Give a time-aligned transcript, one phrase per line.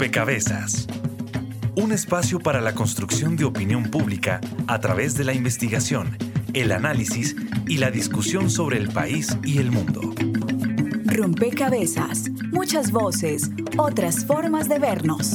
[0.00, 0.86] Rompecabezas.
[1.76, 6.16] Un espacio para la construcción de opinión pública a través de la investigación,
[6.54, 7.36] el análisis
[7.66, 10.00] y la discusión sobre el país y el mundo.
[11.04, 15.34] Rompecabezas, muchas voces, otras formas de vernos.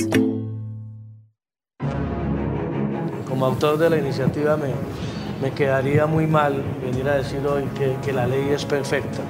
[3.30, 4.74] Como autor de la iniciativa me,
[5.44, 9.22] me quedaría muy mal venir a decir hoy que, que la ley es perfecta,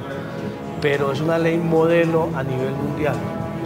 [0.81, 3.17] pero es una ley modelo a nivel mundial,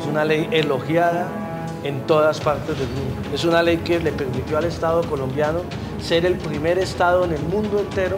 [0.02, 1.46] es una ley elogiada
[1.84, 3.30] en todas partes del mundo.
[3.34, 5.62] Es una ley que le permitió al Estado colombiano
[6.02, 8.18] ser el primer Estado en el mundo entero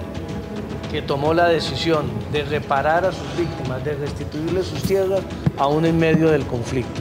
[0.91, 5.21] que tomó la decisión de reparar a sus víctimas, de restituirles sus tierras
[5.57, 6.99] aún en medio del conflicto.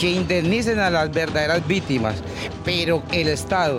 [0.00, 2.16] Que indemnicen a las verdaderas víctimas,
[2.64, 3.76] pero el Estado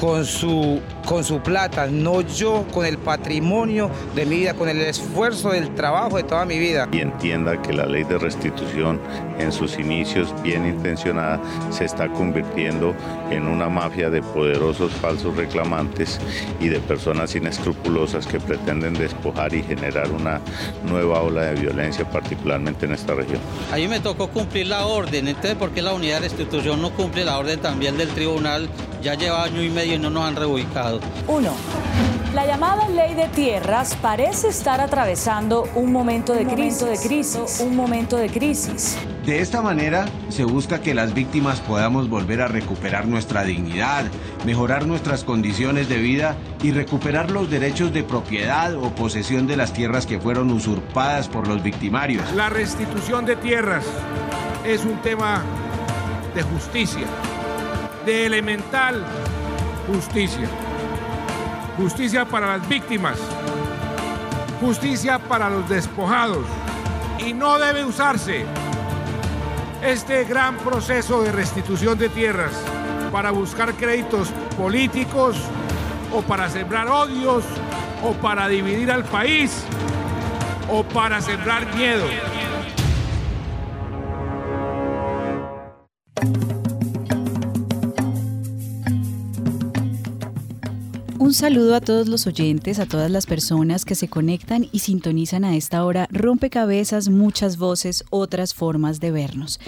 [0.00, 4.80] con su, con su plata, no yo con el patrimonio de mi vida, con el
[4.80, 6.88] esfuerzo del trabajo de toda mi vida.
[6.92, 9.00] Y entienda que la ley de restitución
[9.38, 12.94] en sus inicios bien intencionada se está convirtiendo
[13.30, 16.20] en una mafia de poderosos falsos reclamantes
[16.60, 20.40] y de personas inescrupulosas que pretenden despojar y generar una
[20.84, 23.40] nueva ola de violencia, particularmente en esta región.
[23.72, 26.90] A mí me tocó cumplir la orden, entonces ¿por qué la unidad de restitución no
[26.90, 28.68] cumple la orden también del tribunal?
[29.02, 30.93] Ya lleva año y medio y no nos han reubicado.
[31.26, 31.52] Uno.
[32.34, 37.76] La llamada ley de tierras parece estar atravesando un momento de crisis, de crisis, un
[37.76, 38.96] momento de crisis.
[39.24, 44.04] De esta manera se busca que las víctimas podamos volver a recuperar nuestra dignidad,
[44.44, 49.72] mejorar nuestras condiciones de vida y recuperar los derechos de propiedad o posesión de las
[49.72, 52.32] tierras que fueron usurpadas por los victimarios.
[52.34, 53.84] La restitución de tierras
[54.66, 55.42] es un tema
[56.34, 57.06] de justicia,
[58.04, 59.04] de elemental
[59.86, 60.48] justicia.
[61.76, 63.18] Justicia para las víctimas.
[64.60, 66.46] Justicia para los despojados.
[67.18, 68.44] Y no debe usarse
[69.82, 72.52] este gran proceso de restitución de tierras
[73.10, 75.36] para buscar créditos políticos
[76.12, 77.44] o para sembrar odios
[78.04, 79.64] o para dividir al país
[80.70, 82.04] o para sembrar miedo.
[91.34, 95.44] Un saludo a todos los oyentes, a todas las personas que se conectan y sintonizan
[95.44, 99.58] a esta hora rompecabezas, muchas voces, otras formas de vernos.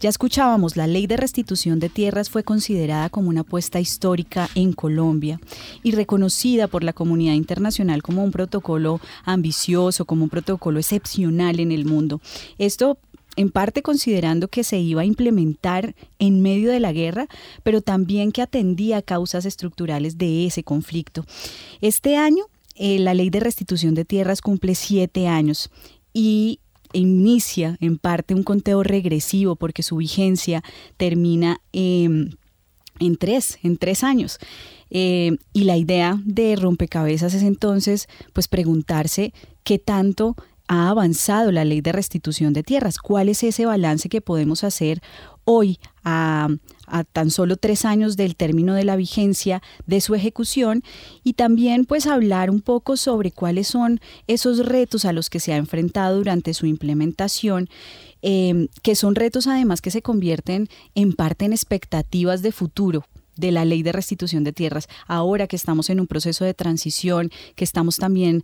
[0.00, 4.74] Ya escuchábamos, la ley de restitución de tierras fue considerada como una apuesta histórica en
[4.74, 5.40] Colombia
[5.82, 11.72] y reconocida por la comunidad internacional como un protocolo ambicioso, como un protocolo excepcional en
[11.72, 12.20] el mundo.
[12.58, 12.98] Esto
[13.36, 17.26] en parte considerando que se iba a implementar en medio de la guerra,
[17.62, 21.24] pero también que atendía causas estructurales de ese conflicto.
[21.80, 25.70] Este año, eh, la ley de restitución de tierras cumple siete años
[26.12, 26.60] y
[26.92, 30.62] inicia en parte un conteo regresivo porque su vigencia
[30.96, 32.36] termina en
[33.18, 34.38] tres, en tres años.
[34.90, 39.32] Eh, y la idea de rompecabezas es entonces pues preguntarse
[39.64, 40.36] qué tanto
[40.68, 42.98] ha avanzado la ley de restitución de tierras.
[42.98, 45.02] ¿Cuál es ese balance que podemos hacer
[45.44, 46.48] hoy a,
[47.12, 50.82] tan solo tres años del término de la vigencia de su ejecución
[51.22, 55.52] y también pues hablar un poco sobre cuáles son esos retos a los que se
[55.52, 57.68] ha enfrentado durante su implementación
[58.22, 63.04] em, que son retos además que se convierten en parte en expectativas de futuro
[63.36, 67.30] de la ley de restitución de tierras, ahora que estamos en un proceso de transición,
[67.56, 68.42] que estamos también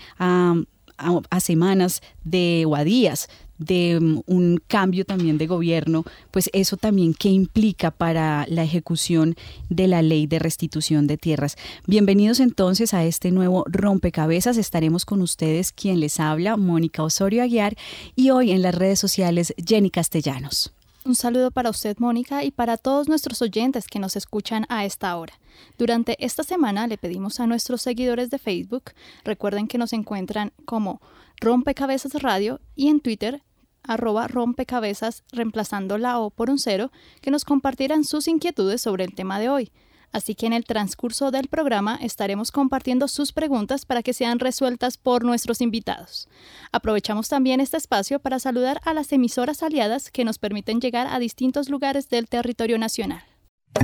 [1.31, 3.28] a semanas de o a días
[3.61, 9.37] de mm, un cambio también de gobierno, pues eso también qué implica para la ejecución
[9.69, 11.56] de la ley de restitución de tierras.
[11.87, 14.56] Bienvenidos entonces a este nuevo rompecabezas.
[14.56, 17.77] Estaremos con ustedes quien les habla, Mónica Osorio Aguiar,
[18.17, 20.72] y hoy en las redes sociales, Jenny Castellanos.
[21.05, 25.16] Un saludo para usted, Mónica, y para todos nuestros oyentes que nos escuchan a esta
[25.16, 25.33] hora.
[25.78, 28.93] Durante esta semana le pedimos a nuestros seguidores de Facebook,
[29.25, 31.00] recuerden que nos encuentran como
[31.41, 33.43] Rompecabezas Radio y en Twitter
[33.83, 39.14] arroba rompecabezas reemplazando la O por un cero, que nos compartieran sus inquietudes sobre el
[39.14, 39.73] tema de hoy.
[40.12, 44.96] Así que en el transcurso del programa estaremos compartiendo sus preguntas para que sean resueltas
[44.96, 46.28] por nuestros invitados.
[46.72, 51.18] Aprovechamos también este espacio para saludar a las emisoras aliadas que nos permiten llegar a
[51.18, 53.22] distintos lugares del territorio nacional.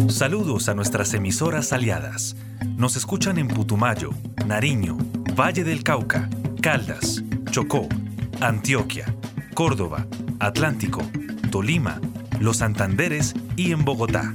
[0.09, 2.35] Saludos a nuestras emisoras aliadas.
[2.77, 4.11] Nos escuchan en Putumayo,
[4.47, 4.99] Nariño,
[5.39, 6.29] Valle del Cauca,
[6.61, 7.89] Caldas, Chocó,
[8.41, 9.15] Antioquia,
[9.55, 10.07] Córdoba,
[10.41, 11.03] Atlántico,
[11.53, 12.01] Tolima,
[12.41, 14.35] Los Santanderes y en Bogotá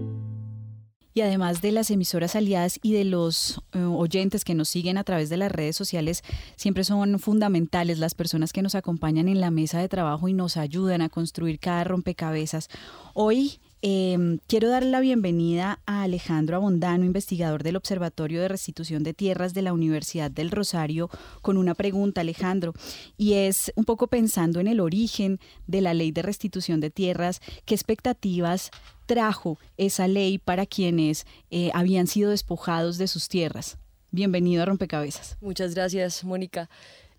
[1.13, 5.03] Y además de las emisoras aliadas y de los eh, oyentes que nos siguen a
[5.03, 6.23] través de las redes sociales,
[6.55, 10.57] siempre son fundamentales las personas que nos acompañan en la mesa de trabajo y nos
[10.57, 12.69] ayudan a construir cada rompecabezas.
[13.13, 19.15] Hoy Em, quiero dar la bienvenida a Alejandro Abondano, investigador del Observatorio de Restitución de
[19.15, 21.09] Tierras de la Universidad del Rosario,
[21.41, 22.73] con una pregunta, Alejandro,
[23.17, 27.41] y es un poco pensando en el origen de la ley de restitución de tierras,
[27.65, 28.69] ¿qué expectativas
[29.07, 33.79] trajo esa ley para quienes eh, habían sido despojados de sus tierras?
[34.11, 35.37] Bienvenido a Rompecabezas.
[35.41, 36.69] Muchas gracias, Mónica.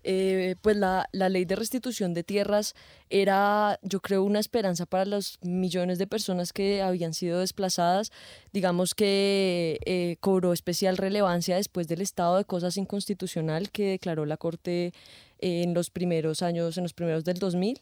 [0.03, 2.75] Eh, pues la, ley de restitución de tierras
[3.09, 8.11] era, yo creo, una esperanza para los millones de personas que habían sido desplazadas.
[8.51, 14.37] Digamos que eh, cobró especial relevancia después del estado de cosas inconstitucional que declaró la
[14.37, 14.93] Corte
[15.39, 17.81] en los primeros años, en los primeros del 2000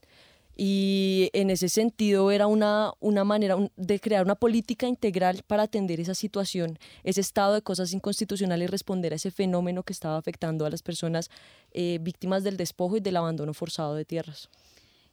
[0.56, 6.00] y en ese sentido era una, una manera de crear una política integral para atender
[6.00, 10.66] esa situación, ese estado de cosas inconstitucionales y responder a ese fenómeno que estaba afectando
[10.66, 11.30] a las personas
[11.72, 14.50] eh, víctimas del despojo y del abandono forzado de tierras.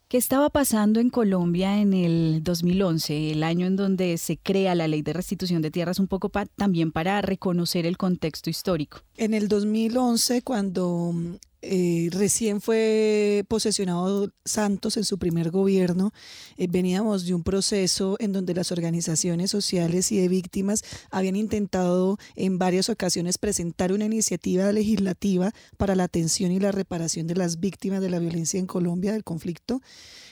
[0.08, 4.88] ¿Qué estaba pasando en Colombia en el 2011, el año en donde se crea la
[4.88, 9.02] ley de restitución de tierras, un poco también para reconocer el contexto histórico?
[9.18, 11.12] En el 2011, cuando
[11.60, 16.12] eh, recién fue posesionado Santos en su primer gobierno.
[16.56, 22.18] Eh, veníamos de un proceso en donde las organizaciones sociales y de víctimas habían intentado
[22.36, 27.58] en varias ocasiones presentar una iniciativa legislativa para la atención y la reparación de las
[27.58, 29.80] víctimas de la violencia en Colombia, del conflicto.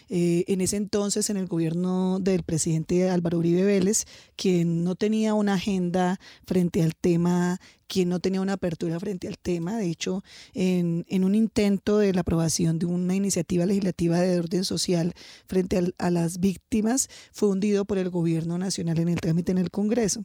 [0.09, 4.05] Eh, en ese entonces en el gobierno del presidente Álvaro Uribe Vélez,
[4.37, 9.39] quien no tenía una agenda frente al tema, quien no tenía una apertura frente al
[9.39, 9.77] tema.
[9.79, 10.23] De hecho,
[10.55, 15.15] en, un intento de la aprobación de una iniciativa legislativa de orden social
[15.47, 19.71] frente a las víctimas, fue hundido por el gobierno nacional en el trámite en el
[19.71, 20.25] Congreso.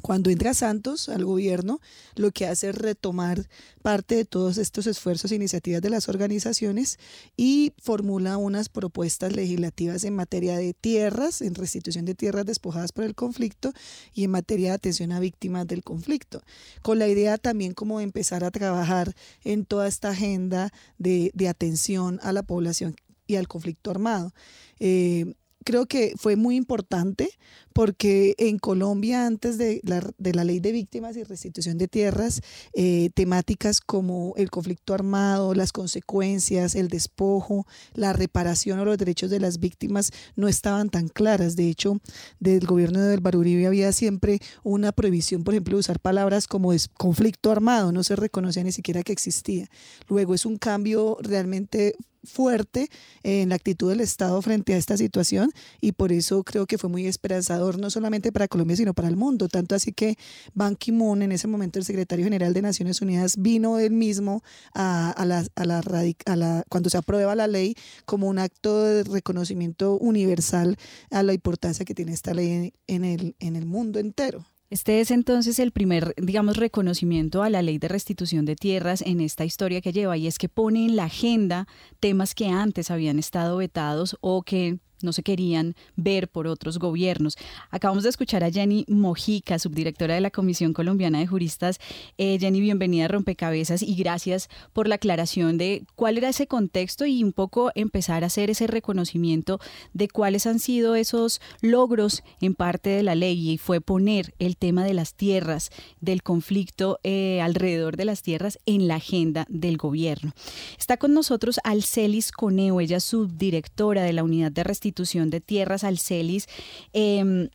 [0.00, 1.80] Cuando entra Santos al gobierno,
[2.14, 3.48] lo que hace es retomar
[3.82, 6.98] parte de todos estos esfuerzos e iniciativas de las organizaciones
[7.36, 13.04] y formula unas propuestas legislativas en materia de tierras, en restitución de tierras despojadas por
[13.04, 13.72] el conflicto
[14.14, 16.42] y en materia de atención a víctimas del conflicto,
[16.82, 22.20] con la idea también como de empezar a trabajar en toda esta agenda de, atención
[22.22, 22.94] a la población
[23.26, 24.32] y al conflicto armado.
[24.78, 25.34] Eh,
[25.68, 27.28] creo que fue muy importante
[27.74, 32.40] porque en Colombia, antes de la, de la ley de víctimas y restitución de tierras,
[32.72, 39.28] eh, temáticas como el conflicto armado, las consecuencias, el despojo, la reparación o los derechos
[39.28, 41.54] de las víctimas no estaban tan claras.
[41.54, 42.00] De hecho,
[42.40, 46.72] del gobierno de Álvaro Uribe había siempre una prohibición, por ejemplo, de usar palabras como
[46.94, 49.68] conflicto armado, no se reconocía ni siquiera que existía.
[50.08, 51.94] Luego es un cambio realmente
[52.28, 52.88] fuerte
[53.22, 56.90] en la actitud del Estado frente a esta situación y por eso creo que fue
[56.90, 60.16] muy esperanzador no solamente para Colombia sino para el mundo, tanto así que
[60.54, 64.42] Ban Ki-moon, en ese momento el secretario general de Naciones Unidas, vino él mismo
[64.74, 65.82] a, a, la, a, la,
[66.26, 70.76] a la, cuando se aprueba la ley como un acto de reconocimiento universal
[71.10, 74.44] a la importancia que tiene esta ley en el, en el mundo entero.
[74.70, 79.22] Este es entonces el primer, digamos, reconocimiento a la ley de restitución de tierras en
[79.22, 81.66] esta historia que lleva y es que pone en la agenda
[82.00, 87.36] temas que antes habían estado vetados o que no se querían ver por otros gobiernos.
[87.70, 91.78] Acabamos de escuchar a Jenny Mojica, subdirectora de la Comisión Colombiana de Juristas.
[92.16, 97.06] Eh, Jenny, bienvenida a Rompecabezas y gracias por la aclaración de cuál era ese contexto
[97.06, 99.60] y un poco empezar a hacer ese reconocimiento
[99.92, 104.56] de cuáles han sido esos logros en parte de la ley y fue poner el
[104.56, 109.76] tema de las tierras, del conflicto eh, alrededor de las tierras en la agenda del
[109.76, 110.32] gobierno.
[110.78, 115.84] Está con nosotros Alcelis Coneo, ella subdirectora de la Unidad de Restitución institución de tierras
[115.84, 116.46] al CELIS.
[116.92, 117.48] Em,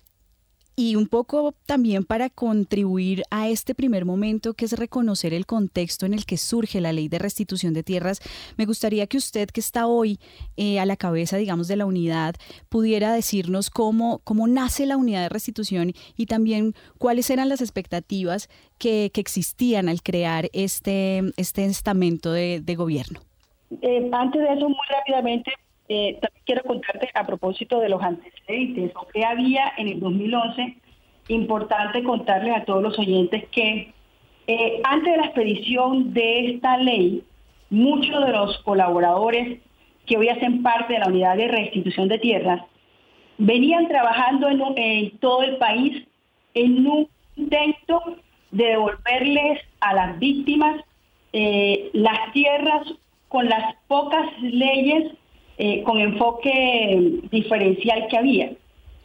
[0.75, 6.05] y un poco también para contribuir a este primer momento que es reconocer el contexto
[6.05, 8.21] en el que surge la ley de restitución de tierras,
[8.57, 10.19] me gustaría que usted que está hoy
[10.57, 12.35] eh, a la cabeza, digamos, de la unidad,
[12.69, 18.49] pudiera decirnos cómo, cómo nace la unidad de restitución y también cuáles eran las expectativas
[18.79, 23.21] que, existían al crear este, este estamento de, gobierno.
[23.81, 25.53] Eh, antes de eso, muy rápidamente,
[25.93, 30.77] eh, también quiero contarte a propósito de los antecedentes o que había en el 2011.
[31.27, 33.93] Importante contarles a todos los oyentes que
[34.47, 37.23] eh, antes de la expedición de esta ley,
[37.69, 39.59] muchos de los colaboradores
[40.07, 42.63] que hoy hacen parte de la unidad de restitución de tierras
[43.37, 46.07] venían trabajando en, todo el país
[46.55, 48.17] en un intento
[48.49, 50.81] de devolverles a las víctimas
[51.33, 52.83] eh, las tierras
[53.29, 55.13] con las pocas leyes
[55.65, 58.51] eh, con enfoque diferencial que había.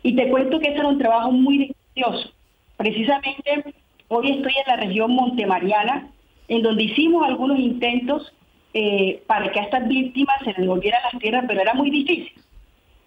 [0.03, 2.33] Y te cuento que ese era un trabajo muy delicioso.
[2.77, 3.77] Precisamente
[4.09, 6.11] hoy estoy en la región montemariana,
[6.49, 8.33] en donde hicimos algunos intentos
[8.75, 12.33] eh, para que a estas víctimas se les devolvieran las tierras, pero era muy difícil.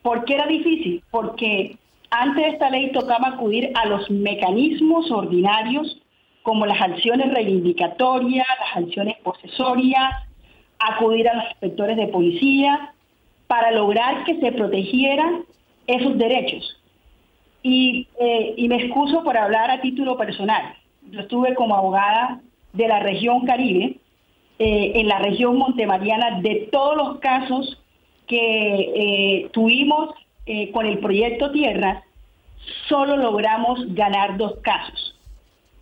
[0.02, 1.04] ¿Por qué era difícil?
[1.12, 1.76] Porque
[2.10, 6.02] antes de esta ley tocaba acudir a los mecanismos ordinarios
[6.44, 10.10] como las acciones reivindicatorias, las acciones posesorias,
[10.80, 12.94] acudir a los inspectores de policía
[13.52, 15.44] para lograr que se protegieran
[15.86, 16.82] esos derechos.
[17.62, 20.74] Y, eh, y me excuso por hablar a título personal.
[21.10, 22.40] Yo estuve como abogada
[22.72, 23.98] de la región Caribe,
[24.58, 27.78] eh, en la región montemariana, de todos los casos
[28.26, 28.38] que
[28.96, 30.16] eh, tuvimos
[30.72, 32.04] con el proyecto Tierra,
[32.88, 35.20] solo logramos ganar dos casos.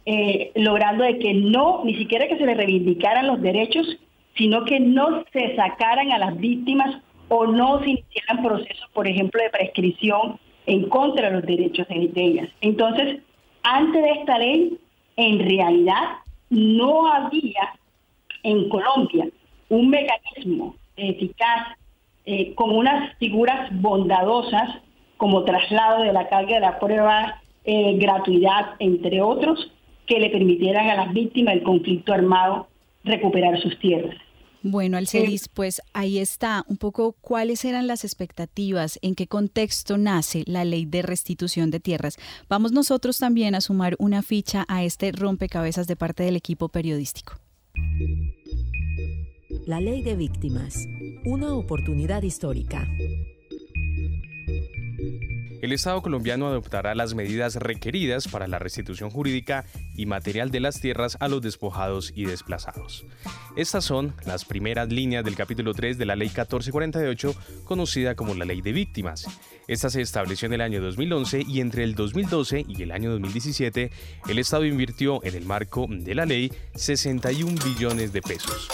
[0.08, 3.86] Eh, logrando de que no, ni siquiera que se le reivindicaran los derechos,
[4.36, 9.42] sino que no se sacaran a las víctimas o no se iniciaran procesos, por ejemplo,
[9.42, 12.50] de prescripción en contra de los derechos de, ellas.
[12.62, 13.22] Entonces,
[13.64, 14.78] antes de esta ley,
[15.16, 16.18] en realidad
[16.50, 17.74] no había
[18.44, 19.28] en Colombia
[19.70, 21.78] un mecanismo eficaz
[22.26, 24.82] eh, con unas figuras bondadosas
[25.18, 29.72] como traslado de la carga de la prueba, eh, gratuidad, entre otros,
[30.06, 32.68] que le permitieran a las víctimas del conflicto armado
[33.04, 34.16] recuperar sus tierras.
[34.62, 36.66] Bueno, Alcelis, pues ahí está.
[36.68, 41.80] Un poco cuáles eran las expectativas, en qué contexto nace la ley de restitución de
[41.80, 42.18] tierras.
[42.50, 47.40] Vamos nosotros también a sumar una ficha a este rompecabezas de parte del equipo periodístico.
[49.66, 50.88] La ley de víctimas,
[51.26, 52.88] una oportunidad histórica
[55.62, 60.80] el Estado colombiano adoptará las medidas requeridas para la restitución jurídica y material de las
[60.80, 63.06] tierras a los despojados y desplazados.
[63.56, 67.36] Estas son las primeras líneas del capítulo 3 de la Ley 1448,
[67.66, 69.26] conocida como la Ley de Víctimas.
[69.68, 73.92] Esta se estableció en el año 2011 y entre el 2012 y el año 2017,
[74.28, 78.70] el Estado invirtió en el marco de la ley 61 billones de pesos.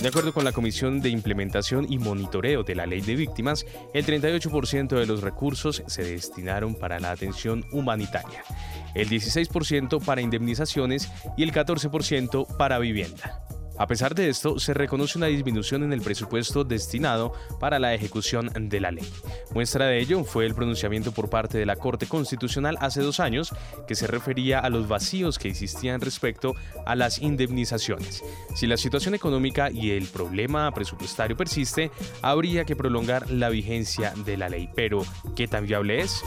[0.00, 4.04] De acuerdo con la Comisión de Implementación y Monitoreo de la Ley de Víctimas, el
[4.04, 8.42] 38% de los recursos se destinaron para la atención humanitaria,
[8.94, 13.44] el 16% para indemnizaciones y el 14% para vivienda.
[13.76, 18.50] A pesar de esto, se reconoce una disminución en el presupuesto destinado para la ejecución
[18.54, 19.08] de la ley.
[19.52, 23.52] Muestra de ello fue el pronunciamiento por parte de la Corte Constitucional hace dos años
[23.86, 26.54] que se refería a los vacíos que existían respecto
[26.86, 28.22] a las indemnizaciones.
[28.54, 31.90] Si la situación económica y el problema presupuestario persiste,
[32.22, 34.68] habría que prolongar la vigencia de la ley.
[34.74, 35.04] Pero,
[35.34, 36.22] ¿qué tan viable es?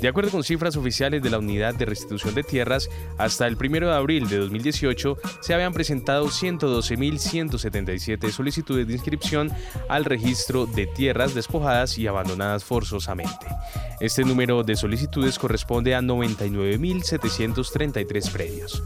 [0.00, 3.88] De acuerdo con cifras oficiales de la Unidad de Restitución de Tierras, hasta el 1
[3.88, 9.50] de abril de 2018 se habían presentado 112.177 solicitudes de inscripción
[9.88, 13.48] al registro de tierras despojadas y abandonadas forzosamente.
[13.98, 18.84] Este número de solicitudes corresponde a 99.733 predios.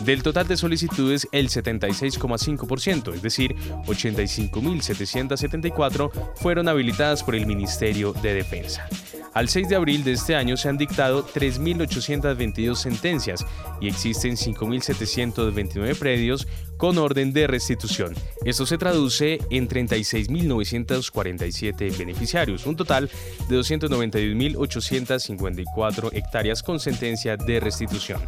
[0.00, 3.54] Del total de solicitudes, el 76,5%, es decir,
[3.86, 8.88] 85.774, fueron habilitadas por el Ministerio de Defensa.
[9.34, 13.44] Al 6 de abril de este año se han dictado 3.822 sentencias
[13.80, 18.14] y existen 5.729 predios con orden de restitución.
[18.44, 23.10] Esto se traduce en 36.947 beneficiarios, un total
[23.48, 28.20] de 291.854 hectáreas con sentencia de restitución.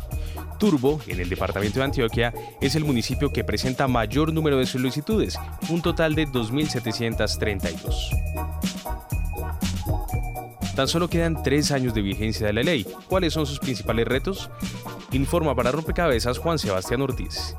[0.58, 5.38] Turbo, en el departamento de Antioquia, es el municipio que presenta mayor número de solicitudes,
[5.68, 8.10] un total de 2.732.
[10.76, 12.86] Tan solo quedan tres años de vigencia de la ley.
[13.08, 14.50] ¿Cuáles son sus principales retos?
[15.10, 17.56] Informa para Rompecabezas Juan Sebastián Ortiz.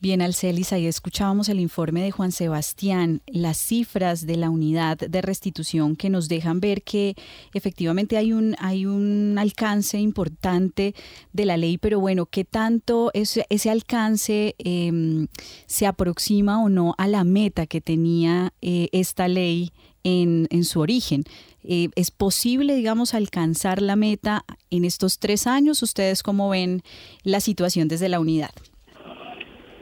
[0.00, 5.20] Bien, Alcelis, ahí escuchábamos el informe de Juan Sebastián, las cifras de la unidad de
[5.22, 7.16] restitución que nos dejan ver que
[7.52, 10.94] efectivamente hay un, hay un alcance importante
[11.32, 15.26] de la ley, pero bueno, ¿qué tanto ese, alcance em,
[15.66, 19.72] se aproxima o no a la meta que tenía eh, esta ley
[20.04, 21.24] en, en su origen?
[21.64, 25.82] Eh, ¿Es posible, digamos, alcanzar la meta en estos tres años?
[25.82, 26.84] ¿Ustedes cómo ven
[27.24, 28.52] la situación desde la unidad?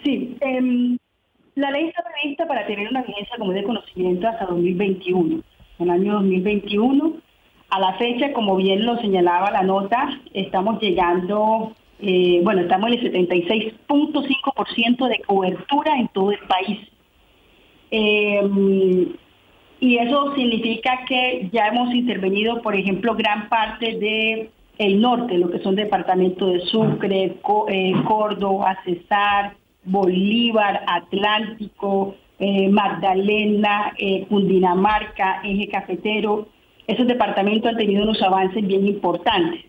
[0.06, 0.96] Sí, em,
[1.56, 5.42] la ley está prevista para tener una vigencia como de conocimiento hasta 2021.
[5.80, 7.14] En el año 2021,
[7.70, 12.98] a la fecha, como bien lo señalaba la nota, estamos llegando, eh, bueno, estamos en
[12.98, 16.78] el 76.5% de cobertura en todo el país.
[17.90, 19.08] Em,
[19.80, 25.50] y eso significa que ya hemos intervenido, por ejemplo, gran parte de el norte, lo
[25.50, 27.34] que son departamentos de Sucre,
[27.68, 29.56] eh, Córdoba, Cesar,
[29.86, 36.48] Bolívar, Atlántico, eh, Magdalena, eh, Cundinamarca, Eje Cafetero.
[36.86, 39.64] Esos departamentos han tenido unos avances bien importantes.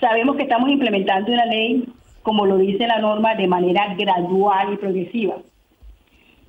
[0.00, 1.84] sabemos que estamos implementando una ley,
[2.22, 5.36] como lo dice la norma, de manera gradual y progresiva.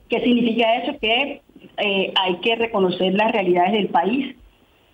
[0.09, 0.97] ¿Qué significa eso?
[0.99, 1.41] Que
[1.77, 4.35] hay que reconocer las realidades del país,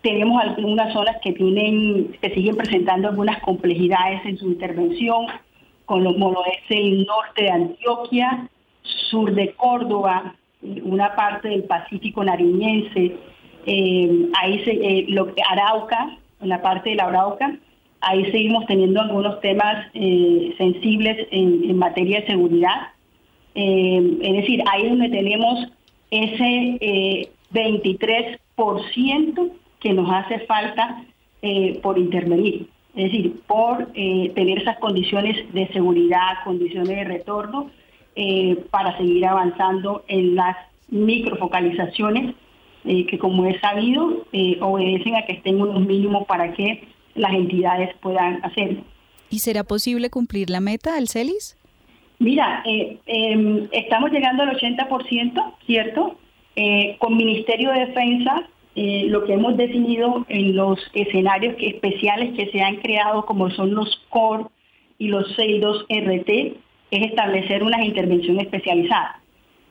[0.01, 5.25] tenemos algunas zonas que tienen, que siguen presentando algunas complejidades en su intervención,
[5.89, 8.47] como lo es el norte de Antioquia,
[8.83, 10.35] sur de Córdoba,
[10.83, 13.15] una parte del Pacífico nariñense,
[13.65, 17.57] eh, ahí se, eh, lo, Arauca, en la parte de la Arauca,
[18.01, 22.89] ahí seguimos teniendo algunos temas eh, sensibles en, en, materia de seguridad.
[23.55, 25.71] es decir, ahí es donde tenemos
[26.11, 31.03] ese 23% que nos hace falta
[31.41, 32.67] eh, por intervenir,
[32.99, 37.71] es decir, por eh, tener esas condiciones de seguridad, condiciones de retorno,
[38.17, 40.57] eh, para seguir avanzando en las
[40.89, 42.35] microfocalizaciones
[42.83, 44.25] que como es sabido
[44.61, 48.81] obedecen a que estén unos mínimos para que las entidades puedan hacerlo.
[49.29, 51.57] ¿Y será posible cumplir la meta del CELIS?
[52.17, 56.15] Mira, em, estamos llegando al 80%, ¿cierto?
[56.97, 62.61] con Ministerio de Defensa eh, lo que hemos definido en los escenarios especiales que se
[62.61, 64.45] han creado, como son los CORE
[64.97, 66.29] y los CEIDOS RT,
[66.91, 69.21] es establecer una intervención especializada.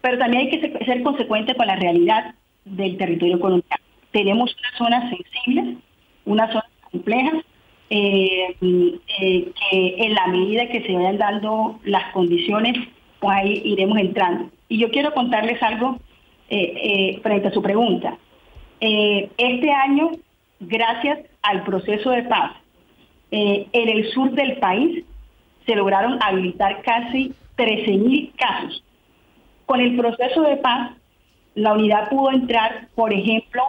[0.01, 3.83] Pero también hay que ser consecuente con la realidad del territorio colombiano.
[4.11, 5.77] Tenemos unas zonas sensibles,
[6.25, 7.45] unas zonas complejas,
[7.91, 12.75] eh, eh, que en la medida que se vayan dando las condiciones,
[13.21, 14.51] pues ahí iremos entrando.
[14.69, 15.99] Y yo quiero contarles algo
[16.49, 18.19] frente a su pregunta.
[18.81, 20.11] Eh, este año,
[20.61, 22.53] gracias al proceso de paz,
[23.31, 25.05] eh, en el sur del país
[25.67, 28.85] se lograron habilitar casi 13.000 casos.
[29.67, 30.93] Con el proceso de paz,
[31.55, 33.63] la unidad pudo entrar, por ejemplo,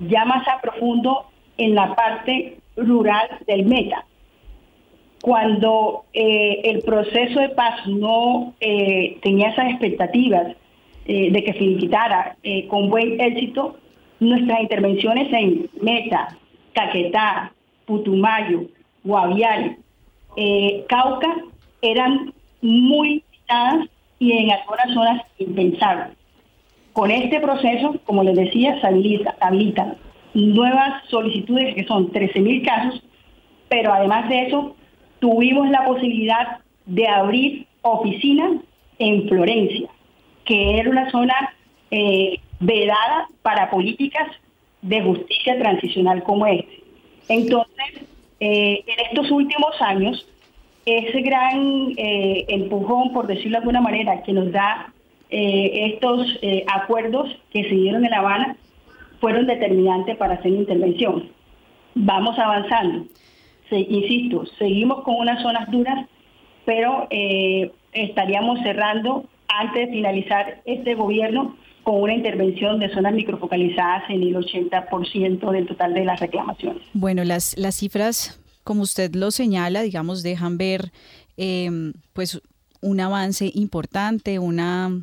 [0.00, 1.26] ya más a profundo
[1.58, 4.06] en la parte rural del Meta.
[5.20, 10.56] Cuando eh, el proceso de paz no tenía esas expectativas
[11.04, 12.36] de que se liquidara
[12.68, 13.76] con buen éxito,
[14.22, 16.36] Nuestras intervenciones en Meta,
[16.74, 17.52] Caquetá,
[17.86, 18.66] Putumayo,
[19.02, 19.78] Guaviare,
[20.36, 21.34] eh, Cauca
[21.80, 23.88] eran muy limitadas
[24.20, 26.16] y en algunas zonas impensables.
[26.92, 28.86] Con este proceso, como les decía, se
[29.40, 29.96] habilitan
[30.34, 33.02] nuevas solicitudes que son 13.000 casos,
[33.68, 34.76] pero además de eso,
[35.18, 38.52] tuvimos la posibilidad de abrir oficinas
[39.00, 39.88] en Florencia,
[40.44, 41.34] que era una zona
[41.90, 44.28] eh, vedada para políticas
[44.82, 46.80] de justicia transicional como este.
[47.28, 48.02] Entonces,
[48.40, 50.26] eh, en estos últimos años,
[50.86, 54.92] ese gran eh, empujón, por decirlo de alguna manera, que nos da
[55.30, 58.56] eh, estos acuerdos que se dieron en La Habana,
[59.20, 61.30] fueron determinantes para hacer intervención.
[61.94, 63.06] Vamos avanzando.
[63.70, 66.06] insisto, seguimos con unas zonas duras,
[66.64, 67.08] pero
[67.92, 74.36] estaríamos cerrando antes de finalizar este gobierno con una intervención de zonas microfocalizadas en el
[74.36, 76.82] 80% del total de las reclamaciones.
[76.92, 80.92] Bueno, las, las cifras, como usted lo señala, digamos, dejan ver
[81.36, 82.40] eh, pues
[82.82, 84.60] un avance importante, un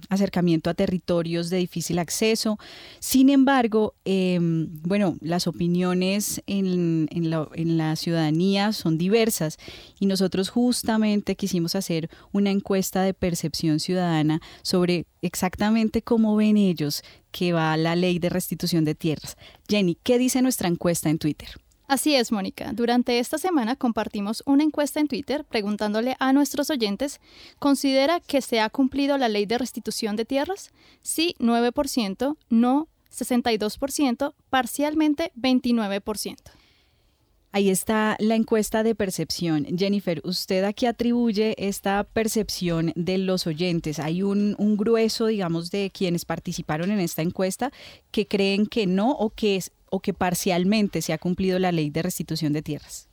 [0.10, 2.60] acercamiento a territorios de difícil acceso.
[3.00, 9.58] Sin embargo, em, bueno, las opiniones en, la, en, la, ciudadanía son diversas
[10.00, 17.02] y nosotros justamente quisimos hacer una encuesta de percepción ciudadana sobre exactamente cómo ven ellos
[17.32, 19.38] que va la ley de restitución de tierras.
[19.68, 21.50] Jenny, ¿qué dice nuestra encuesta en Twitter?
[21.90, 22.72] Así es, Mónica.
[22.72, 27.20] Durante esta semana compartimos una encuesta en Twitter preguntándole a nuestros oyentes,
[27.58, 30.72] ¿considera que se ha cumplido la ley de restitución de tierras?
[31.02, 36.38] Sí, 9%, no 62%, parcialmente 29%.
[37.52, 39.66] Ahí está la encuesta de percepción.
[39.76, 43.98] Jennifer, ¿usted a qué atribuye esta percepción de los oyentes?
[43.98, 47.72] Hay un, grueso, digamos, de quienes participaron en esta encuesta
[48.12, 49.60] que creen que no o que
[49.92, 53.08] o que parcialmente se ha cumplido la ley de restitución de tierras?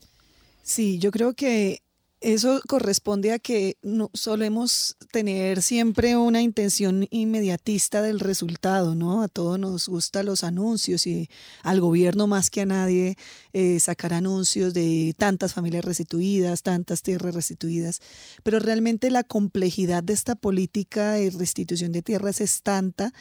[0.63, 1.83] Sí, yo creo que
[2.27, 9.23] eso corresponde a que no, solemos tener siempre una intención inmediatista del resultado, ¿no?
[9.23, 11.31] A todos nos gustan los anuncios y
[11.63, 13.17] al gobierno más que a nadie
[13.53, 18.01] eh, sacar anuncios de tantas familias restituidas, tantas tierras restituidas,
[18.43, 23.13] pero realmente la complejidad de esta política de restitución de tierras es tanta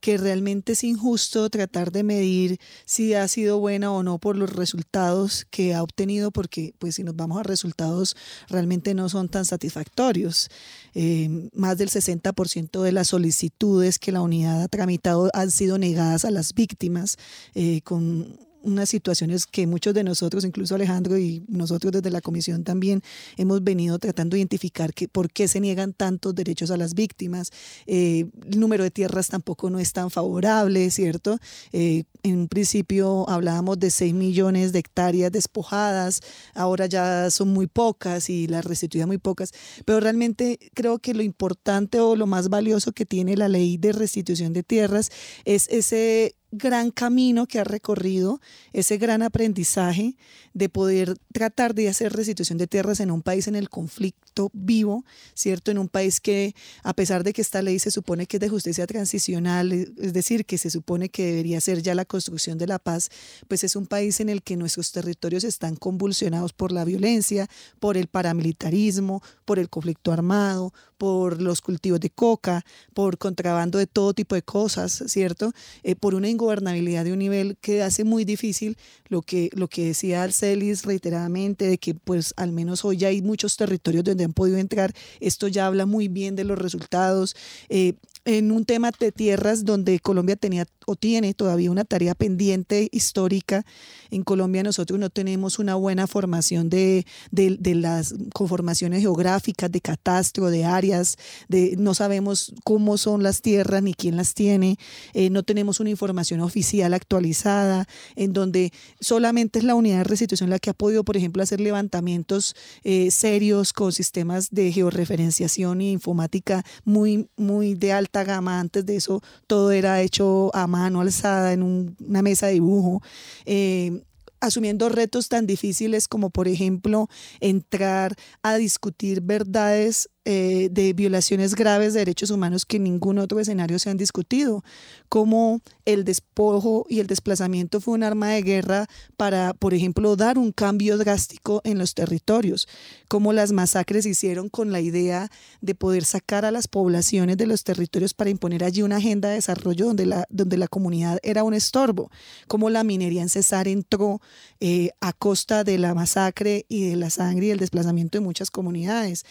[0.00, 4.50] que realmente es injusto tratar de medir si ha sido buena o no por los
[4.54, 8.16] resultados que ha obtenido, porque pues si nos vamos a resultados
[8.54, 10.48] realmente no son tan satisfactorios.
[10.94, 16.24] Eh, más del 60% de las solicitudes que la unidad ha tramitado han sido negadas
[16.24, 17.18] a las víctimas
[17.54, 22.64] eh, con unas situaciones que muchos de nosotros, incluso Alejandro y nosotros desde la comisión
[22.64, 23.02] también,
[23.36, 27.50] hemos venido tratando de identificar que, por qué se niegan tantos derechos a las víctimas.
[27.86, 31.38] Eh, el número de tierras tampoco no es tan favorable, ¿cierto?
[31.72, 36.20] Eh, en un principio hablábamos de 6 millones de hectáreas despojadas,
[36.54, 39.52] ahora ya son muy pocas y las restituidas muy pocas,
[39.84, 43.92] pero realmente creo que lo importante o lo más valioso que tiene la ley de
[43.92, 45.10] restitución de tierras
[45.44, 48.40] es ese gran camino que ha recorrido,
[48.72, 50.16] ese gran aprendizaje
[50.52, 55.04] de poder tratar de hacer restitución de tierras en un país en el conflicto vivo,
[55.34, 55.70] ¿cierto?
[55.70, 58.48] En un país que, a pesar de que esta ley se supone que es de
[58.48, 62.78] justicia transicional, es decir, que se supone que debería ser ya la construcción de la
[62.78, 63.10] paz,
[63.48, 67.48] pues es un país en el que nuestros territorios están convulsionados por la violencia,
[67.80, 72.64] por el paramilitarismo, por el conflicto armado, por los cultivos de coca,
[72.94, 75.52] por contrabando de todo tipo de cosas, ¿cierto?
[75.82, 78.76] Eh, por una ingobernabilidad de un nivel que hace muy difícil
[79.08, 83.22] lo que, lo que decía Alcelis reiteradamente, de que pues al menos hoy ya hay
[83.22, 84.92] muchos territorios donde han podido entrar.
[85.20, 87.34] Esto ya habla muy bien de los resultados.
[87.68, 92.88] Eh, en un tema de tierras donde Colombia tenía o tiene todavía una tarea pendiente
[92.92, 93.64] histórica.
[94.10, 100.50] En Colombia nosotros no tenemos una buena formación de, de, las conformaciones geográficas, de catastro,
[100.50, 101.16] de áreas,
[101.48, 104.78] de, no sabemos cómo son las tierras ni quién las tiene,
[105.12, 110.50] eh, no tenemos una información oficial actualizada, en donde solamente es la unidad de restitución
[110.50, 115.92] la que ha podido, por ejemplo, hacer levantamientos eh, serios con sistemas de georreferenciación y
[115.92, 118.60] informática muy, muy de alta gama.
[118.60, 121.62] Antes de eso todo era hecho a mano alzada en
[121.98, 123.02] una mesa de dibujo.
[123.46, 124.02] Eh,
[124.40, 127.08] asumiendo retos tan difíciles como por ejemplo
[127.40, 133.40] entrar a discutir verdades eh, de violaciones graves de derechos humanos que en ningún otro
[133.40, 134.64] escenario se han discutido,
[135.08, 140.38] como el despojo y el desplazamiento fue un arma de guerra para, por ejemplo, dar
[140.38, 142.68] un cambio drástico en los territorios,
[143.08, 147.62] como las masacres hicieron con la idea de poder sacar a las poblaciones de los
[147.62, 151.54] territorios para imponer allí una agenda de desarrollo donde la, donde la comunidad era un
[151.54, 152.10] estorbo,
[152.48, 154.20] como la minería en Cesar entró
[154.60, 158.50] eh, a costa de la masacre y de la sangre y el desplazamiento de muchas
[158.50, 159.24] comunidades,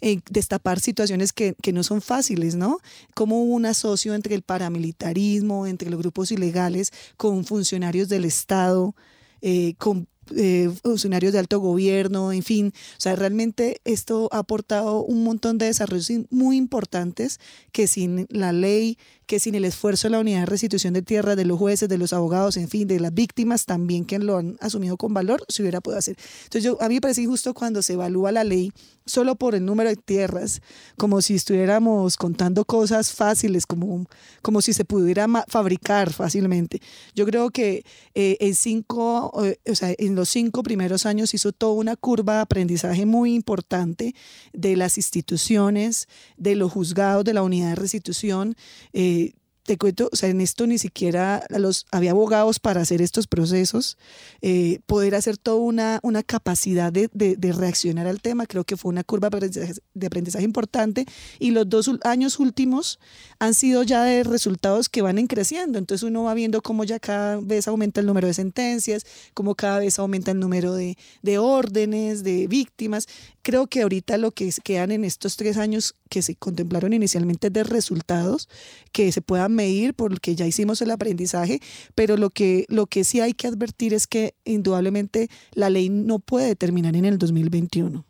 [0.00, 2.78] eh, destapar situaciones que, que, no son fáciles, ¿no?
[3.14, 8.94] Cómo hubo un asocio entre el paramilitarismo, entre los grupos ilegales, con funcionarios del Estado,
[9.42, 10.06] eh, con
[10.36, 12.72] eh, funcionarios de alto gobierno, en fin.
[12.74, 17.40] O sea, realmente esto ha aportado un montón de desarrollos muy importantes
[17.72, 18.98] que sin la ley,
[19.30, 21.98] que sin el esfuerzo de la unidad de restitución de tierra, de los jueces, de
[21.98, 25.62] los abogados, en fin, de las víctimas también que lo han asumido con valor, se
[25.62, 26.16] hubiera podido hacer.
[26.42, 28.72] Entonces, a mí me parece injusto cuando se evalúa la ley
[29.06, 30.62] solo por el número de tierras,
[30.96, 34.06] como si estuviéramos contando cosas fáciles, como,
[34.42, 36.80] como si se pudiera fabricar fácilmente.
[37.14, 41.52] Yo creo que eh, en cinco, eh, o sea, en los cinco primeros años hizo
[41.52, 44.14] toda una curva de aprendizaje muy importante
[44.52, 48.54] de las instituciones, de los juzgados, de la unidad de restitución.
[48.92, 49.19] Eh,
[49.64, 53.98] te cuento, o sea, en esto ni siquiera los, había abogados para hacer estos procesos,
[54.42, 58.88] eh, poder hacer toda una, una capacidad de, de, reaccionar al tema, creo que fue
[58.88, 61.06] una curva de aprendizaje, importante
[61.38, 62.98] y los dos años últimos
[63.38, 67.36] han sido ya de resultados que van creciendo, entonces uno va viendo cómo ya cada
[67.40, 72.22] vez aumenta el número de sentencias, cómo cada vez aumenta el número de, de órdenes,
[72.22, 73.06] de víctimas,
[73.42, 77.64] creo que ahorita lo que quedan en estos tres años que se contemplaron inicialmente de
[77.64, 78.50] resultados
[78.92, 81.60] que se puedan medir porque ya hicimos el aprendizaje,
[81.94, 86.18] pero lo que, lo que sí hay que advertir es que indudablemente la ley no
[86.18, 88.04] puede terminar en el 2021.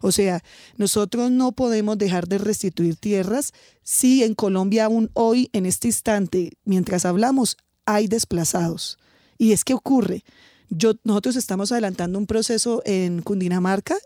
[0.00, 0.42] O sea,
[0.76, 6.52] nosotros no podemos dejar de restituir tierras si en Colombia aún hoy, en este instante,
[6.64, 8.98] mientras hablamos, hay desplazados.
[9.38, 10.24] Y es que ocurre.
[10.68, 13.96] Yo, nosotros estamos adelantando un proceso en Cundinamarca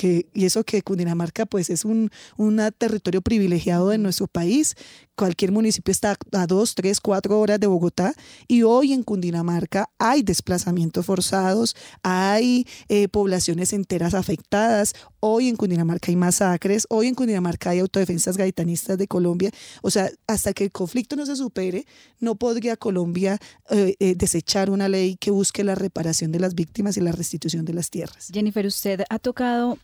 [0.00, 4.74] que, y eso que Cundinamarca pues es un, un territorio privilegiado de nuestro país,
[5.14, 8.14] cualquier municipio está a dos, tres, cuatro horas de Bogotá
[8.48, 16.10] y hoy en Cundinamarca hay desplazamientos forzados, hay eh, poblaciones enteras afectadas, hoy en Cundinamarca
[16.10, 19.50] hay masacres, hoy en Cundinamarca hay autodefensas gaitanistas de Colombia,
[19.82, 21.84] o sea, hasta que el conflicto no se supere,
[22.20, 26.96] no podría Colombia eh, eh, desechar una ley que busque la reparación de las víctimas
[26.96, 28.28] y la restitución de las tierras.
[28.32, 29.76] Jennifer, usted ha tocado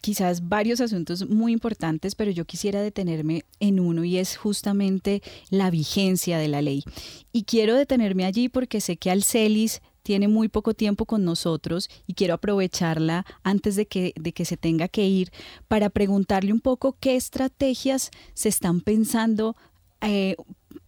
[0.00, 5.70] quizás varios asuntos muy importantes, pero yo quisiera detenerme en uno y es justamente la
[5.70, 6.84] vigencia de la ley.
[7.32, 12.14] Y quiero detenerme allí porque sé que Alcelis tiene muy poco tiempo con nosotros y
[12.14, 15.32] quiero aprovecharla antes de que, de que se tenga que ir
[15.66, 19.56] para preguntarle un poco qué estrategias se están pensando
[20.00, 20.36] eh,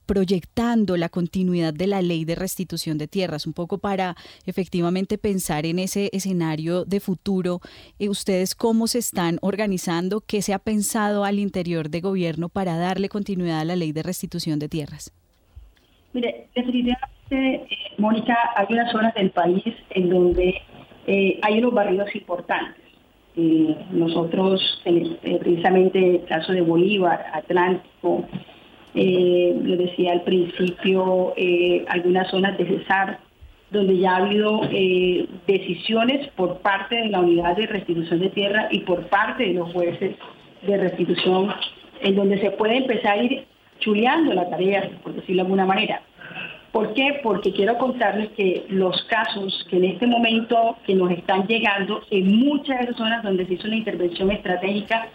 [0.08, 4.16] proyectando la continuidad de la ley de restitución de tierras, un poco para
[4.46, 7.60] efectivamente pensar en ese escenario de futuro.
[7.98, 10.22] Eh, ¿Ustedes cómo se están organizando?
[10.26, 14.02] ¿Qué se ha pensado al interior de gobierno para darle continuidad a la ley de
[14.02, 15.12] restitución de tierras?
[16.14, 17.68] Mire, definitivamente, eh,
[17.98, 20.54] Mónica, hay unas zonas del país en donde
[21.06, 22.82] eh, hay unos barrios importantes.
[23.92, 28.24] nosotros, precisamente el caso de Bolívar, Atlántico,
[29.00, 33.20] eh, lo decía al principio, eh, algunas zonas de cesar,
[33.70, 38.66] donde ya ha habido eh, decisiones por parte de la unidad de restitución de tierra
[38.72, 40.16] y por parte de los jueces
[40.66, 41.54] de restitución,
[42.00, 43.44] en donde se puede empezar a ir
[43.78, 46.02] chuleando la tarea, por decirlo de alguna manera.
[46.72, 47.20] ¿Por qué?
[47.22, 52.36] Porque quiero contarles que los casos que en este momento que nos están llegando en
[52.36, 55.08] muchas de las zonas donde se hizo una intervención estratégica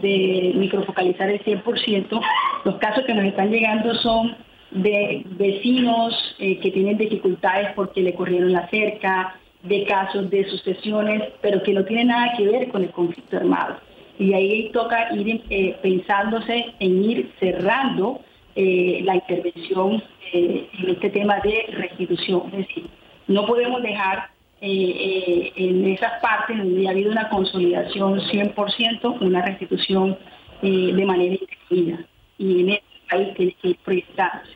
[0.00, 2.20] de microfocalizar el 100%.
[2.64, 4.36] Los casos que nos están llegando son
[4.70, 11.20] de vecinos eh, que tienen dificultades porque le corrieron la cerca, de casos de sucesiones,
[11.40, 13.76] pero que no tienen nada que ver con el conflicto armado.
[14.16, 18.20] Y ahí toca ir eh, pensándose en ir cerrando
[18.54, 22.42] eh, la intervención en este tema de restitución.
[22.52, 22.86] Es decir,
[23.26, 24.28] no podemos dejar
[24.60, 30.18] en esas partes donde ha habido una consolidación 100%, una restitución
[30.62, 32.04] de manera indefinida.
[32.38, 34.52] Y en este país que ir proyectándose.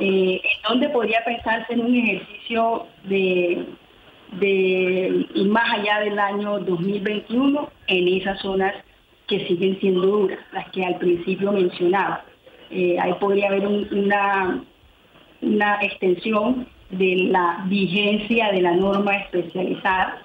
[0.00, 3.66] ¿En dónde podría pensarse en un ejercicio de,
[4.32, 8.74] de y más allá del año 2021 en esas zonas
[9.26, 12.24] que siguen siendo duras, las que al principio mencionaba?
[12.70, 14.64] ahí podría haber una,
[15.42, 20.22] una extensión de la vigencia de la norma especializada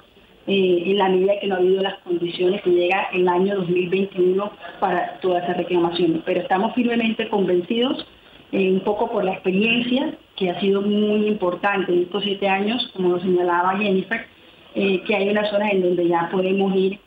[0.49, 4.49] eh, en la medida que no ha habido las condiciones que llega el año 2021
[4.79, 6.21] para todas esas reclamaciones.
[6.25, 8.07] Pero estamos firmemente convencidos,
[8.53, 12.89] eh, un poco por la experiencia que ha sido muy importante en estos siete años,
[12.95, 14.25] como lo señalaba Jennifer,
[14.73, 16.97] eh, que hay una zona en donde ya podemos ir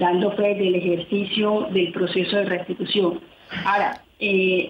[0.00, 3.20] dando fe del ejercicio del proceso de restitución.
[3.64, 4.00] Ahora,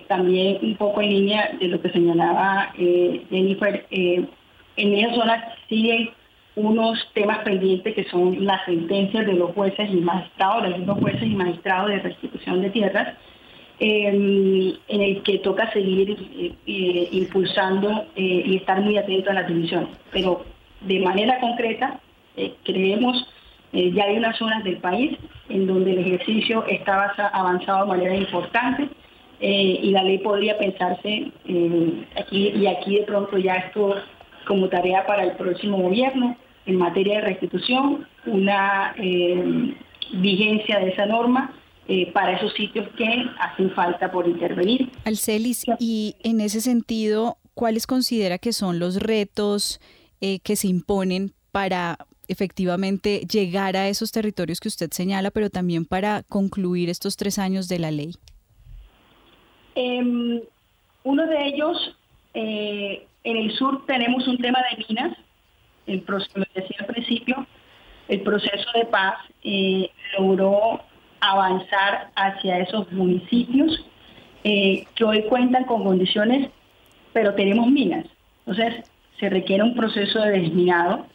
[0.08, 4.28] también un poco en línea de lo que señalaba Jennifer, en
[4.76, 6.10] esas zonas siguen
[6.56, 11.34] unos temas pendientes que son las sentencias de los jueces y magistrados, de jueces y
[11.34, 13.14] magistrados de restitución de tierras,
[13.78, 16.16] en el que toca seguir
[16.66, 19.90] impulsando y estar muy atento a las decisiones.
[20.10, 20.46] Pero
[20.80, 22.00] de manera concreta,
[22.64, 23.28] creemos
[23.72, 28.88] ya hay unas zonas del país en donde el ejercicio está avanzado de manera importante
[29.40, 33.96] eh, y la ley podría pensarse eh, aquí y aquí de pronto ya esto
[34.46, 39.74] como tarea para el próximo gobierno en materia de restitución, una eh,
[40.14, 41.52] vigencia de esa norma
[42.12, 44.90] para esos sitios que hacen falta por intervenir.
[45.04, 49.80] Alcelis, y en ese sentido, ¿cuáles considera que son los retos
[50.18, 51.96] que se imponen para
[52.28, 57.68] efectivamente llegar a esos territorios que usted señala, pero también para concluir estos tres años
[57.68, 58.14] de la ley?
[59.74, 60.40] Em,
[61.04, 61.96] uno de ellos,
[62.34, 65.16] eh, en el sur tenemos un tema de minas,
[65.86, 67.46] el proceso, decía al principio,
[68.08, 70.80] el proceso de paz eh, logró
[71.20, 73.84] avanzar hacia esos municipios
[74.44, 76.50] eh, que hoy cuentan con condiciones,
[77.12, 78.06] pero tenemos minas.
[78.46, 78.84] Entonces,
[79.18, 81.06] se requiere un proceso de desminado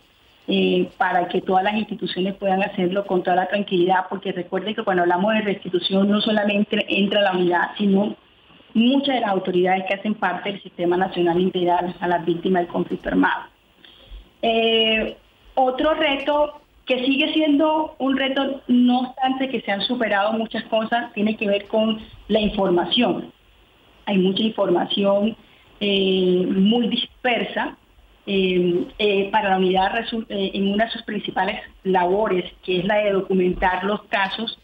[0.98, 5.04] para que todas las instituciones puedan hacerlo con toda la tranquilidad, porque recuerden que cuando
[5.04, 8.18] hablamos de restitución no solamente entra la unidad, sino
[8.74, 12.72] muchas de las autoridades que hacen parte del Sistema Nacional Integral a las víctimas del
[12.72, 13.44] conflicto armado.
[14.42, 15.18] Eh,
[15.56, 21.14] otro reto que sigue siendo un reto, no obstante que se han superado muchas cosas,
[21.14, 23.32] tiene que ver con la información.
[24.06, 25.36] Hay mucha información
[25.80, 27.78] eh, muy dispersa
[28.26, 33.84] eh, para la unidad en una de sus principales labores, que es la de documentar
[33.84, 34.60] los casos,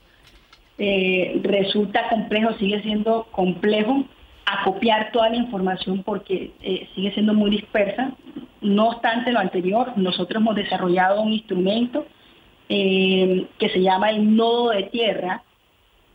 [0.77, 4.05] resulta complejo, sigue siendo complejo
[4.47, 6.53] acopiar toda la información porque
[6.95, 8.11] sigue siendo muy dispersa.
[8.61, 12.05] No obstante lo anterior, nosotros hemos desarrollado un instrumento
[12.67, 15.43] que se llama el nodo de tierra,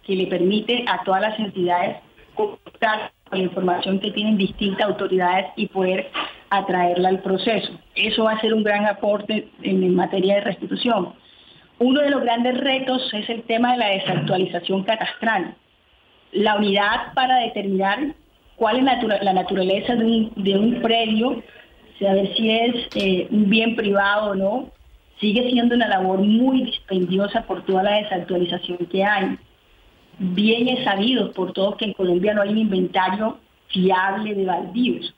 [0.02, 1.98] que le permite a todas las entidades
[2.34, 6.10] contar con la información que tienen distintas autoridades y poder
[6.50, 7.72] atraerla al proceso.
[7.94, 11.14] Eso va a ser un gran aporte en, materia de restitución.
[11.78, 15.54] Uno de los grandes retos es el tema de la desactualización catastral.
[16.32, 18.14] La unidad para determinar
[18.62, 21.42] cuál es la naturaleza de un, de un predio,
[21.98, 24.70] saber si es eh, un bien privado o no,
[25.18, 29.36] sigue siendo una labor muy dispendiosa por toda la desactualización que hay.
[30.20, 35.12] Bien es sabido por todos que en Colombia no hay un inventario fiable de baldíos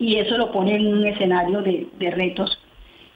[0.00, 2.58] y eso lo pone en un escenario de, retos.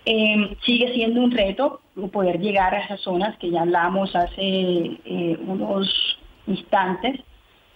[0.07, 1.81] Eh, sigue siendo un reto
[2.13, 4.41] poder llegar a esas zonas que ya hablamos hace
[5.05, 5.89] eh, unos
[6.47, 7.19] instantes,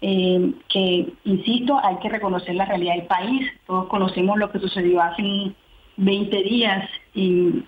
[0.00, 3.50] eh, que, insisto, hay que reconocer la realidad del país.
[3.66, 5.52] Todos conocemos lo que sucedió hace
[5.96, 7.66] 20 días en,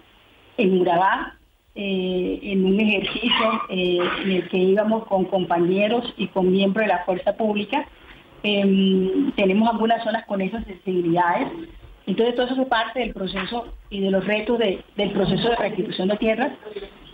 [0.56, 1.34] en Urabá,
[1.80, 7.36] en un ejercicio en el que íbamos con compañeros y con miembros de la fuerza
[7.36, 7.86] pública
[8.42, 11.48] Em, tenemos algunas zonas con esas sensibilidades.
[12.06, 16.08] Entonces todo eso es parte del proceso y de los retos del proceso de restitución
[16.08, 16.52] de tierras.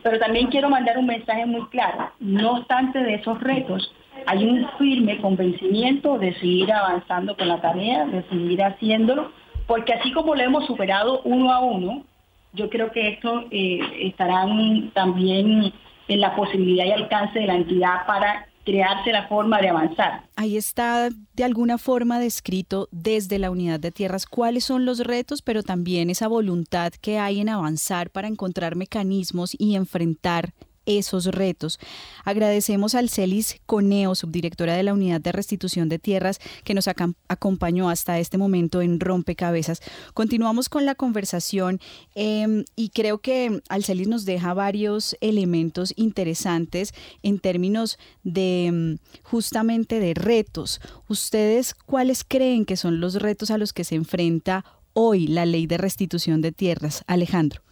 [0.03, 2.13] Pero también quiero mandar un mensaje muy claro.
[2.21, 3.93] No obstante de esos retos,
[4.27, 9.31] hay un firme convencimiento de seguir avanzando con la tarea, de seguir haciéndolo,
[9.67, 12.05] porque así como lo hemos superado uno a uno,
[12.53, 14.47] yo creo que esto eh, estará
[14.93, 15.73] también
[16.09, 20.23] en la posibilidad y alcance de la entidad para crearse la forma de avanzar.
[20.37, 25.43] Ahí está de alguna forma descrito desde la unidad de tierras cuáles son los retos,
[25.43, 30.55] pero también esa voluntad que hay en avanzar para encontrar mecanismos y enfrentar
[30.87, 31.79] esos retos.
[32.25, 37.89] Agradecemos al Celis Coneo, subdirectora de la Unidad de Restitución de Tierras, que nos acompañó
[37.89, 39.81] hasta este momento en Rompecabezas.
[40.13, 41.81] Continuamos con la conversación
[42.15, 46.93] em, y creo que Alcelis nos deja varios elementos interesantes
[47.23, 50.81] en términos de em, justamente de retos.
[51.09, 55.67] ¿Ustedes cuáles creen que son los retos a los que se enfrenta hoy la ley
[55.67, 57.05] de restitución de tierras?
[57.07, 57.63] Alejandro.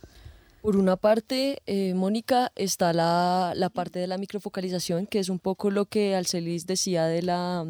[0.63, 5.73] Por una parte, eh, Mónica, está la, parte de la microfocalización, que es un poco
[5.73, 7.67] lo que Alcelis decía de la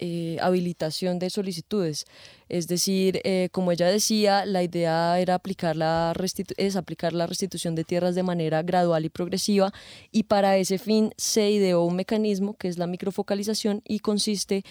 [0.00, 2.06] eh, habilitación de solicitudes.
[2.48, 6.12] Es decir, eh, como ella decía, la idea era aplicar la
[6.56, 9.72] es aplicar la restitución de tierras de manera gradual y progresiva
[10.10, 14.64] y para ese fin se ideó un mecanismo que es la microfocalización y consiste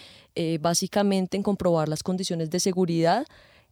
[0.60, 3.26] básicamente en comprobar las condiciones de seguridad,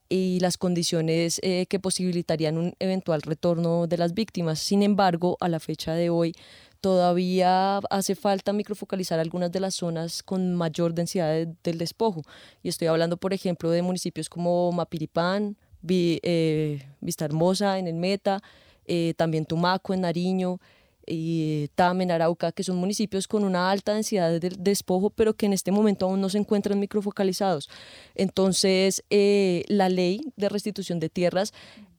[0.10, 4.60] y las condiciones eh, que posibilitarían un eventual retorno de las víctimas.
[4.60, 6.34] Sin embargo, a la fecha de hoy,
[6.82, 12.22] todavía hace falta microfocalizar algunas de las zonas con mayor densidad del despojo.
[12.62, 18.42] Y estoy hablando, por ejemplo, de municipios como Mapiripán, eh, Vista Hermosa en el Meta,
[18.86, 20.60] eh, también Tumaco en Nariño,
[21.08, 25.54] y Tamen, Arauca, que son municipios con una alta densidad de despojo, pero que en
[25.54, 27.70] este momento aún no se encuentran microfocalizados.
[28.16, 31.54] Entonces, eh, la ley de restitución de tierras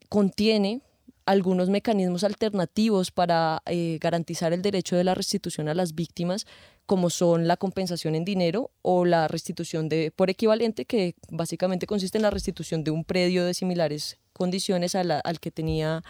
[0.09, 0.81] contiene
[1.27, 6.47] algunos mecanismos alternativos para eh, garantizar el derecho de la restitución a las víctimas,
[6.87, 12.19] como son la compensación en dinero o la restitución de por equivalente, que básicamente consiste
[12.19, 16.05] en la restitución de un predio de similares condiciones al que tenía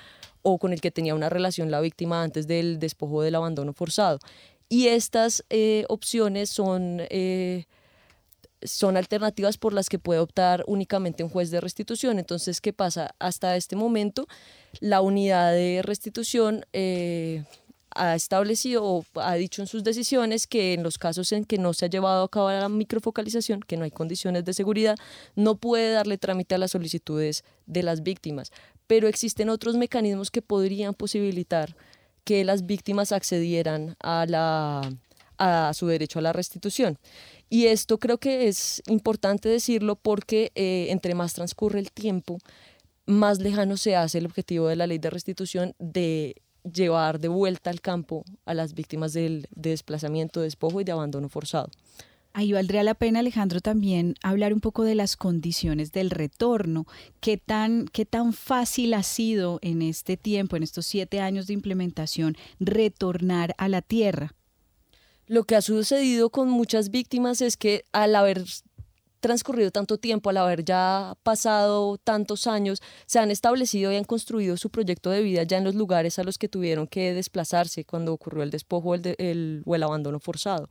[0.48, 4.20] o con el que tenía una relación la víctima antes del despojo del abandono forzado.
[4.68, 7.64] Y estas eh, opciones son, eh,
[8.62, 12.20] son alternativas por las que puede optar únicamente un juez de restitución.
[12.20, 13.16] Entonces, ¿qué pasa?
[13.18, 14.28] Hasta este momento,
[14.78, 17.42] la unidad de restitución eh,
[17.96, 21.72] ha establecido o ha dicho en sus decisiones que en los casos en que no
[21.74, 24.96] se ha llevado a cabo la microfocalización, que no hay condiciones de seguridad,
[25.35, 28.52] no puede darle trámite a las solicitudes de las víctimas
[28.87, 31.76] pero existen otros mecanismos que podrían posibilitar
[32.24, 34.92] que las víctimas accedieran a, la,
[35.38, 36.98] a su derecho a la restitución.
[37.48, 42.38] Y esto creo que es importante decirlo porque eh, entre más transcurre el tiempo,
[43.06, 47.70] más lejano se hace el objetivo de la ley de restitución de llevar de vuelta
[47.70, 51.70] al campo a las víctimas del, de desplazamiento, despojo y de abandono forzado.
[52.33, 56.87] Ahí valdría la pena, Alejandro, también hablar un poco de las condiciones del retorno.
[57.20, 61.55] ¿Qué tan, qué tan fácil ha sido en este tiempo, en estos siete años de
[61.55, 64.35] implementación, retornar a la tierra?
[65.26, 68.45] Lo que ha sucedido con muchas víctimas es que al haber
[69.20, 74.56] transcurrido tanto tiempo, al haber ya pasado tantos años, se han establecido y han construido
[74.56, 78.12] su proyecto de vida ya en los lugares a los que tuvieron que desplazarse cuando
[78.12, 80.68] ocurrió el despojo o el, abandono forzado.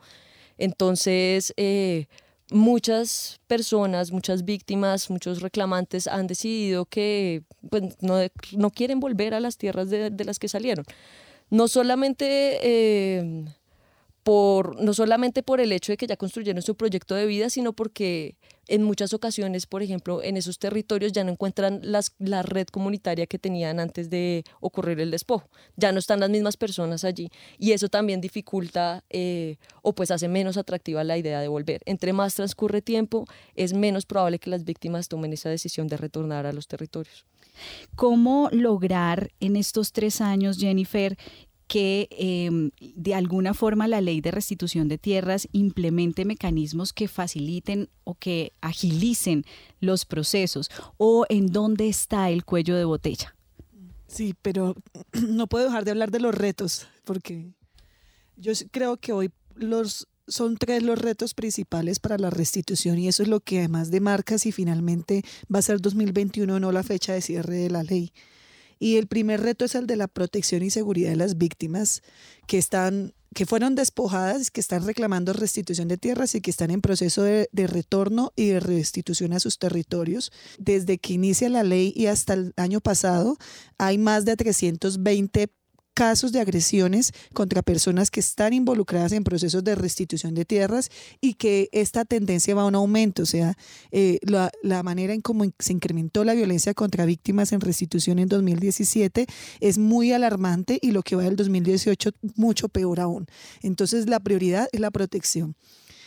[0.57, 2.07] Entonces, eh,
[2.51, 9.57] muchas personas, muchas víctimas, muchos reclamantes han decidido que pues, no, quieren volver a las
[9.57, 10.85] tierras de, las que salieron.
[11.49, 12.59] No solamente...
[12.61, 13.45] Eh,
[14.25, 17.73] por, no solamente por el hecho de que ya construyeron su proyecto de vida, sino
[17.73, 22.65] porque en muchas ocasiones, por ejemplo, en esos territorios ya no encuentran las, la red
[22.69, 25.47] comunitaria que tenían antes de ocurrir el despojo.
[25.75, 30.27] Ya no están las mismas personas allí y eso también dificulta eh, o pues hace
[30.27, 31.83] menos atractiva la idea de volver.
[31.85, 36.47] Entre más transcurre tiempo, es menos probable que las víctimas tomen esa decisión de retornar
[36.47, 37.27] a los territorios.
[37.95, 41.15] ¿Cómo lograr en estos tres años, Jennifer,
[41.67, 47.89] que em, de alguna forma la ley de restitución de tierras implemente mecanismos que faciliten
[48.03, 49.45] o que agilicen
[49.79, 53.35] los procesos o en dónde está el cuello de botella.
[54.07, 54.75] Sí, pero
[55.27, 57.53] no puedo dejar de hablar de los retos porque
[58.37, 63.23] yo creo que hoy los son tres los retos principales para la restitución y eso
[63.23, 67.13] es lo que además demarca si finalmente va a ser 2021 o no la fecha
[67.13, 68.11] de cierre de la ley.
[68.79, 72.01] Y el primer reto es el de la protección y seguridad de las víctimas
[72.47, 76.79] que están que fueron despojadas, que están reclamando restitución de tierras y que están en
[76.79, 80.31] proceso de, de, retorno y de restitución a sus territorios.
[80.57, 83.35] Desde que inicia la ley y hasta el año pasado,
[83.77, 85.49] hay más de 320
[85.95, 90.91] casos de agresiones contra personas que están involucradas en procesos de restitución de tierras
[91.21, 93.57] y que esta tendencia va a un aumento, o sea,
[93.91, 98.27] eh, la, la, manera en cómo se incrementó la violencia contra víctimas en restitución en
[98.27, 99.25] 2017
[99.61, 103.25] es muy alarmante y lo que va del 2018 mucho peor aún.
[103.61, 105.55] Entonces la prioridad es la protección.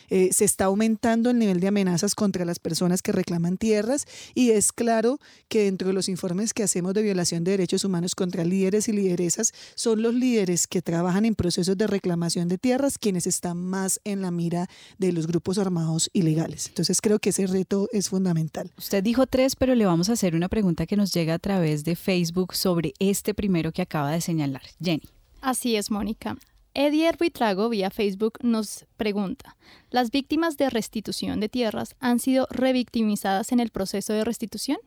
[0.09, 4.51] Eh, se está aumentando el nivel de amenazas contra las personas que reclaman tierras y
[4.51, 8.43] es claro que dentro de los informes que hacemos de violación de derechos humanos contra
[8.43, 13.27] líderes y lideresas, son los líderes que trabajan en procesos de reclamación de tierras quienes
[13.27, 16.67] están más en la mira de los grupos armados ilegales.
[16.67, 18.71] Entonces creo que ese reto es fundamental.
[18.77, 21.83] Usted dijo tres, pero le vamos a hacer una pregunta que nos llega a través
[21.83, 24.63] de Facebook sobre este primero que acaba de señalar.
[24.81, 25.03] Jenny.
[25.41, 26.37] Así es, Mónica.
[26.81, 29.57] Eddie Arbitrago vía Facebook nos pregunta,
[29.89, 34.77] ¿las víctimas de restitución de tierras han sido revictimizadas en el proceso de restitución?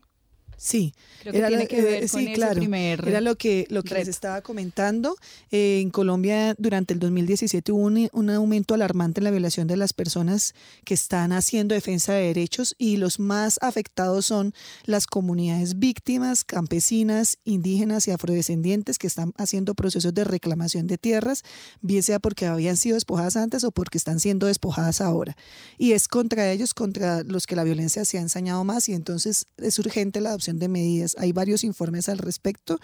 [0.62, 3.94] Sí, Creo que era, tiene que ver con claro, primer era lo que, lo que
[3.94, 5.16] les estaba comentando.
[5.50, 9.92] Eh, en Colombia durante el 2017 hubo un, aumento alarmante en la violación de las
[9.92, 10.54] personas
[10.84, 14.54] que están haciendo defensa de derechos y los más afectados son
[14.84, 21.42] las comunidades víctimas, campesinas, indígenas y afrodescendientes que están haciendo procesos de reclamación de tierras,
[21.80, 25.36] bien sea porque habían sido despojadas antes o porque están siendo despojadas ahora.
[25.76, 29.46] Y es contra ellos, contra los que la violencia se ha ensañado más y entonces
[29.56, 31.16] es urgente la adopción de medidas.
[31.18, 32.78] Hay varios informes al respecto.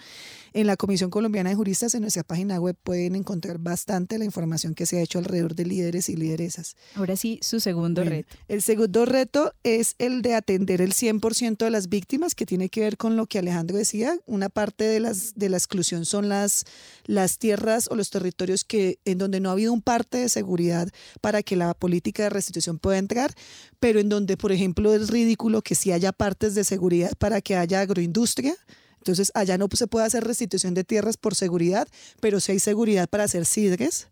[0.53, 4.73] En la Comisión Colombiana de Juristas, en nuestra página web, pueden encontrar bastante la información
[4.73, 6.75] que se ha hecho alrededor de líderes y lideresas.
[6.95, 8.35] Ahora sí, su segundo reto.
[8.47, 12.81] El segundo reto es el de atender el 100% de las víctimas, que tiene que
[12.81, 14.17] ver con lo que Alejandro decía.
[14.25, 16.65] Una parte de, las, de la exclusión son las,
[17.05, 20.89] las tierras o los territorios que, en donde no ha habido un parte de seguridad
[21.21, 23.33] para que la política de restitución pueda entrar,
[23.79, 27.55] pero en donde, por ejemplo, es ridículo que si haya partes de seguridad para que
[27.59, 28.55] haya agroindustria.
[28.97, 31.87] Entonces, allá no se puede hacer restitución de tierras por seguridad,
[32.19, 34.09] pero sí hay seguridad para hacer sidres,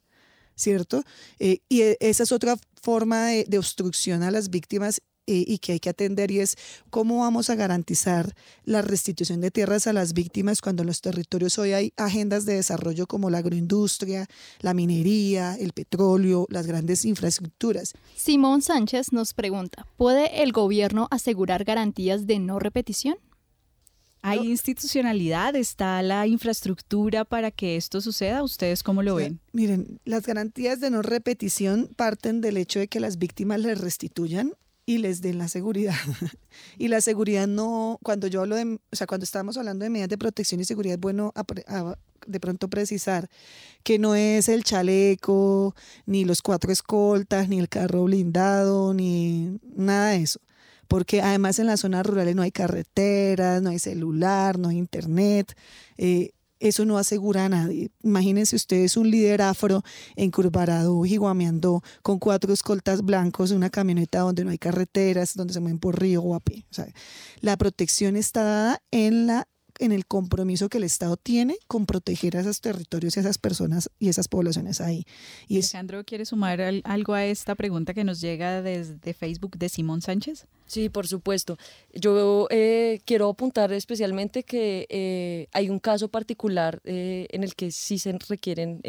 [0.56, 1.04] ¿cierto?
[1.40, 5.74] Eh, y e, esa es otra forma de, obstrucción a las víctimas eh, y que
[5.74, 6.56] hay que atender y es
[6.90, 8.34] cómo vamos a garantizar
[8.64, 12.54] la restitución de tierras a las víctimas cuando en los territorios hoy hay agendas de
[12.54, 14.28] desarrollo como la agroindustria,
[14.62, 17.94] la minería, el petróleo, las grandes infraestructuras.
[18.16, 23.18] Simón Sánchez nos pregunta, ¿puede el gobierno asegurar garantías de no repetición?
[24.28, 25.56] ¿Hay institucionalidad?
[25.56, 28.44] ¿Está la infraestructura para que esto suceda?
[28.44, 29.40] ¿Ustedes cómo lo ven?
[29.54, 34.54] Miren, las garantías de no repetición parten del hecho de que las víctimas les restituyan
[34.86, 35.96] y les den la seguridad.
[36.78, 40.10] y la seguridad no, cuando yo hablo de, o sea, cuando estamos hablando de medidas
[40.10, 41.34] de protección y seguridad, es bueno
[42.26, 43.30] de pronto precisar
[43.84, 45.76] que no es el chaleco,
[46.06, 50.40] ni los cuatro escoltas, ni el carro blindado, ni nada de eso
[50.88, 55.56] porque además en las zonas rurales no hay carreteras, no hay celular, no hay internet.
[55.98, 57.92] Eh, eso no asegura a nadie.
[58.04, 59.84] Imagínense ustedes un líder afro
[60.16, 65.80] encurvarado, jiguameando, con cuatro escoltas blancos, una camioneta donde no hay carreteras, donde se mueven
[65.80, 66.66] por río o a pie.
[67.42, 69.48] la protección está dada en la
[69.80, 73.38] en el compromiso que el Estado tiene con proteger a esos territorios y a esas
[73.38, 75.06] personas y esas poblaciones ahí.
[75.48, 80.02] Y Alejandro, ¿quiere sumar algo a esta pregunta que nos llega desde Facebook de Simón
[80.02, 80.48] Sánchez?
[80.68, 81.58] Sí, por supuesto.
[81.94, 87.72] Yo eh, quiero apuntar especialmente que eh, hay un caso particular eh, en el que
[87.72, 88.82] sí se requieren,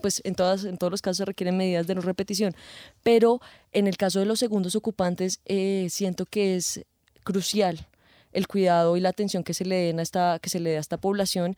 [0.00, 2.54] pues en, todas, en todos los casos se requieren medidas de no repetición,
[3.02, 3.40] pero
[3.72, 5.40] en el caso de los segundos ocupantes
[5.88, 6.84] siento que es
[7.22, 7.86] crucial
[8.32, 10.76] el cuidado y la atención que se le, den a esta, que se le dé
[10.76, 11.56] a esta población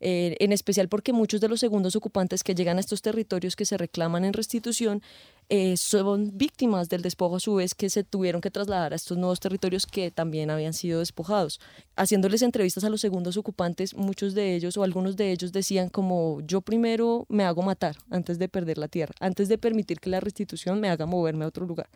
[0.00, 3.64] eh, en especial porque muchos de los segundos ocupantes que llegan a estos territorios que
[3.64, 5.02] se reclaman en restitución
[5.48, 9.16] eh, son víctimas del despojo a su vez que se tuvieron que trasladar a estos
[9.16, 11.60] nuevos territorios que también habían sido despojados.
[11.96, 16.40] Haciéndoles entrevistas a los segundos ocupantes, muchos de ellos o algunos de ellos decían como
[16.42, 20.20] yo primero me hago matar antes de perder la tierra, antes de permitir que la
[20.20, 21.88] restitución me haga moverme a otro lugar.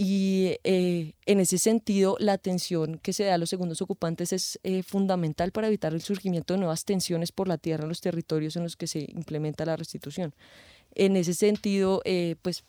[0.00, 4.60] Y eh, en ese sentido, la atención que se da a los segundos ocupantes es
[4.62, 8.54] eh, fundamental para evitar el surgimiento de nuevas tensiones por la tierra en los territorios
[8.54, 10.36] en los que se implementa la restitución.
[10.94, 12.62] En ese sentido, eh, pues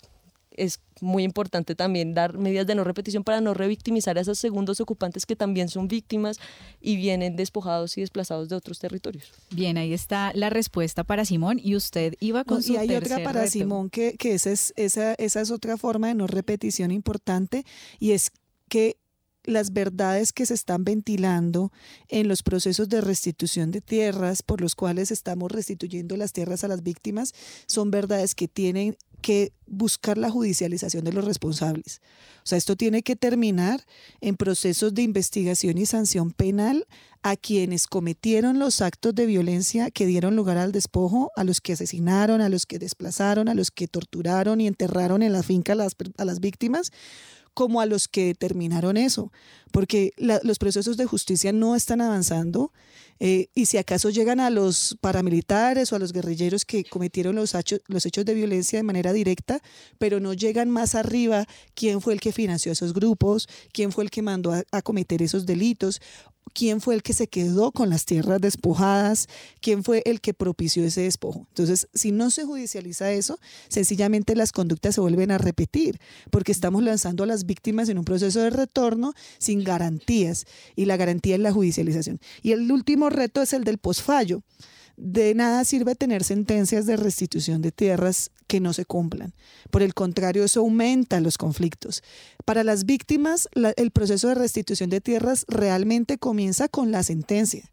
[0.59, 4.81] es muy importante también dar medidas de no repetición para no revictimizar a esos segundos
[4.81, 6.37] ocupantes que también son víctimas
[6.81, 9.31] y vienen despojados y desplazados de otros territorios.
[9.51, 13.23] Bien, ahí está la respuesta para Simón y usted iba con su Y hay otra
[13.23, 17.65] para Simón que, que esa, es, esa, esa es otra forma de no repetición importante
[17.99, 18.31] y es
[18.67, 18.97] que
[19.43, 21.71] las verdades que se están ventilando
[22.07, 26.67] en los procesos de restitución de tierras por los cuales estamos restituyendo las tierras a
[26.67, 27.33] las víctimas
[27.65, 32.01] son verdades que tienen que buscar la judicialización de los responsables.
[32.43, 33.85] O sea, esto tiene que terminar
[34.21, 36.87] en procesos de investigación y sanción penal
[37.21, 41.73] a quienes cometieron los actos de violencia que dieron lugar al despojo, a los que
[41.73, 45.75] asesinaron, a los que desplazaron, a los que torturaron y enterraron en la finca a
[46.25, 46.91] las, víctimas,
[47.53, 49.31] como a los que determinaron eso,
[49.71, 52.71] porque los procesos de justicia no están avanzando
[53.19, 57.53] eh, y si acaso llegan a los paramilitares o a los guerrilleros que cometieron los
[57.53, 59.61] hechos, los hechos de violencia de manera directa,
[59.97, 64.09] pero no llegan más arriba quién fue el que financió esos grupos, quién fue el
[64.09, 65.99] que mandó a cometer esos delitos
[66.53, 69.27] quién fue el que se quedó con las tierras despojadas,
[69.61, 71.45] quién fue el que propició ese despojo.
[71.49, 75.99] Entonces, si no se judicializa eso, sencillamente las conductas se vuelven a repetir,
[76.31, 80.45] porque estamos lanzando a las víctimas en un proceso de retorno sin garantías,
[80.75, 82.19] y la garantía es la judicialización.
[82.41, 84.43] Y el último reto es el del posfallo
[84.99, 89.33] de nada sirve tener sentencias de restitución de tierras que no se cumplan.
[89.71, 92.03] Por el contrario, eso aumenta los conflictos.
[92.43, 97.71] Para las víctimas, el proceso de restitución de tierras realmente comienza con la sentencia.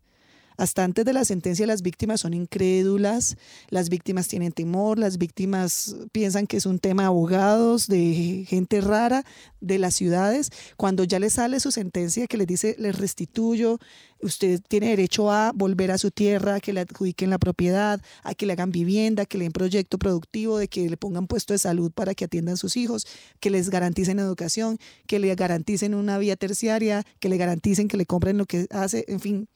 [0.57, 3.37] Hasta antes de la sentencia las víctimas son incrédulas,
[3.69, 8.81] las víctimas tienen temor, las víctimas piensan que es un tema de abogados, de gente
[8.81, 9.25] rara
[9.61, 10.51] de las ciudades.
[10.77, 13.79] Cuando ya les sale su sentencia que les dice, les restituyo,
[14.23, 18.35] usted tiene derecho a volver a su tierra, a que le adjudiquen la propiedad, a
[18.35, 21.59] que le hagan vivienda, que le den proyecto productivo, de que le pongan puesto de
[21.59, 23.07] salud para que atiendan a sus hijos,
[23.41, 28.07] que les garanticen educación, que le garanticen una vía terciaria, que le garanticen que le
[28.07, 29.49] compren lo que hace, en fin,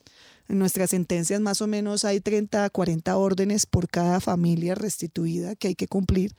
[0.51, 5.55] en nuestras sentencias más o menos hay 30 a 40 órdenes por cada familia restituida
[5.55, 6.35] que hay que cumplir.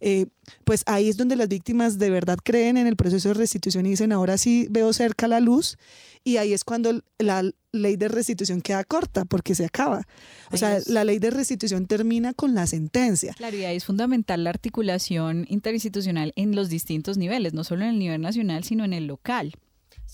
[0.00, 0.26] Eh,
[0.64, 3.90] pues ahí es donde las víctimas de verdad creen en el proceso de restitución y
[3.90, 5.78] dicen, ahora sí veo cerca la luz,
[6.24, 10.06] y ahí es cuando la ley de restitución queda corta porque se acaba.
[10.50, 13.34] O sea, la ley de restitución termina con la sentencia.
[13.34, 17.90] Claro, y ahí es fundamental la articulación interinstitucional en los distintos niveles, no solo en
[17.90, 19.54] el nivel nacional, sino en el local.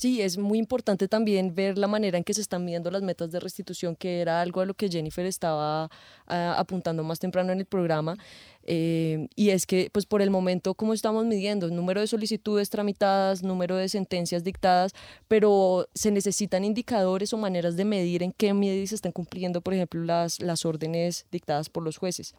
[0.01, 3.31] Sí, es muy importante también ver la manera en que se están midiendo las metas
[3.33, 5.91] de restitución, que era algo a lo que Jennifer estaba
[6.27, 8.17] ah, apuntando más temprano en el programa.
[8.63, 11.69] Eh, y es que, pues por el momento, ¿cómo estamos midiendo?
[11.69, 14.93] Número de solicitudes tramitadas, número de sentencias dictadas,
[15.29, 19.75] pero se necesitan indicadores o maneras de medir en qué medida se están cumpliendo, por
[19.75, 22.35] ejemplo, las, las órdenes dictadas por los jueces.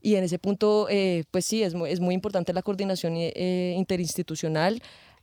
[0.00, 3.74] Y en ese punto, eh, pues sí, es muy, es muy importante la coordinación eh,
[3.76, 4.80] interinstitucional.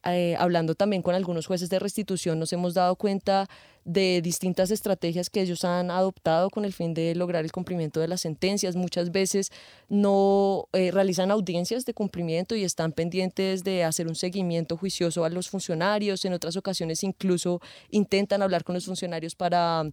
[0.08, 3.50] Eh, hablando también con algunos jueces de restitución, nos hemos dado cuenta
[3.86, 8.08] de distintas estrategias que ellos han adoptado con el fin de lograr el cumplimiento de
[8.08, 8.76] las sentencias.
[8.76, 9.52] Muchas veces
[9.90, 15.30] no eh, realizan audiencias de cumplimiento y están pendientes de hacer un seguimiento juicioso a
[15.30, 16.24] los funcionarios.
[16.26, 19.84] En otras ocasiones incluso intentan hablar con los funcionarios para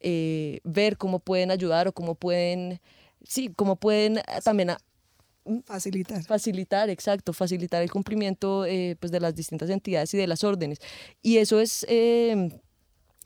[0.00, 2.80] eh, ver cómo pueden ayudar o cómo pueden,
[3.24, 4.70] sí, cómo pueden también
[5.64, 6.22] Facilitar.
[6.24, 10.78] Facilitar, exacto, facilitar el cumplimiento eh, pues de las distintas entidades y de las órdenes.
[11.22, 11.84] Y eso es...
[11.88, 12.60] Eh,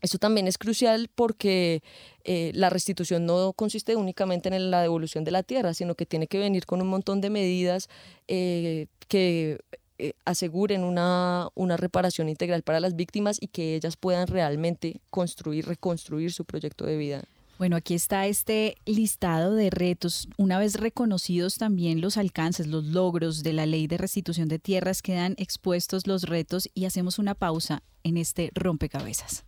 [0.02, 1.82] eso también es crucial porque
[2.24, 6.26] eh, la restitución no consiste únicamente en la devolución de la tierra, sino que tiene
[6.26, 7.88] que venir con un montón de medidas
[8.26, 9.58] que
[9.96, 15.66] eh, aseguren una, una reparación integral para las víctimas y que ellas puedan realmente construir,
[15.66, 17.22] reconstruir su proyecto de vida.
[17.58, 20.28] Bueno, aquí está este listado de retos.
[20.36, 25.02] Una vez reconocidos también los alcances, los logros de la ley de restitución de tierras,
[25.02, 29.44] quedan expuestos los retos y hacemos una pausa en este rompecabezas.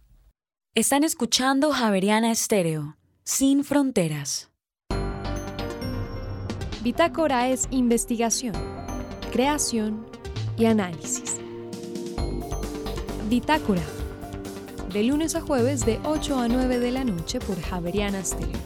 [0.75, 4.51] Están escuchando Javeriana Estéreo, sin fronteras.
[6.85, 8.55] Bitácora es investigación,
[9.33, 10.07] creación
[10.57, 11.39] y análisis.
[13.29, 13.83] Bitácora
[14.97, 18.57] de lunes a jueves de 8 a 9 de la noche por Javeriana Stereo.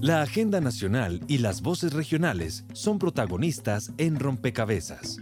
[0.00, 5.18] La agenda nacional y las voces regionales son protagonistas en Rompecabezas.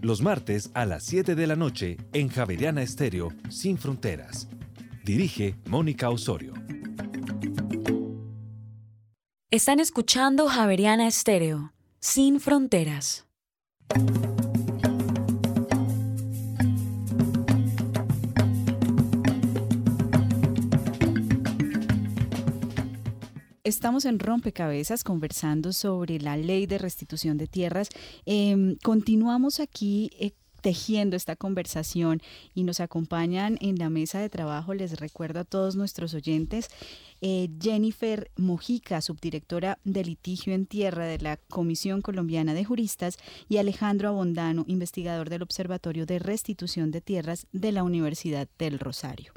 [0.00, 4.48] Los martes a las 7 de la noche en Javeriana Estéreo Sin Fronteras.
[5.04, 6.54] Dirige Mónica Osorio.
[9.52, 13.28] Están escuchando Javeriana Estéreo, Sin Fronteras.
[23.70, 27.88] Estamos en Rompecabezas conversando sobre la ley de restitución de tierras.
[28.26, 32.20] Em, continuamos aquí eh, tejiendo esta conversación
[32.52, 36.66] y nos acompañan en la mesa de trabajo, les recuerdo a todos nuestros oyentes,
[37.20, 43.18] eh, Jennifer Mojica, subdirectora de litigio en tierra de la Comisión Colombiana de Juristas,
[43.48, 49.32] y Alejandro Abondano, investigador del Observatorio de Restitución de Tierras de la Universidad del Rosario.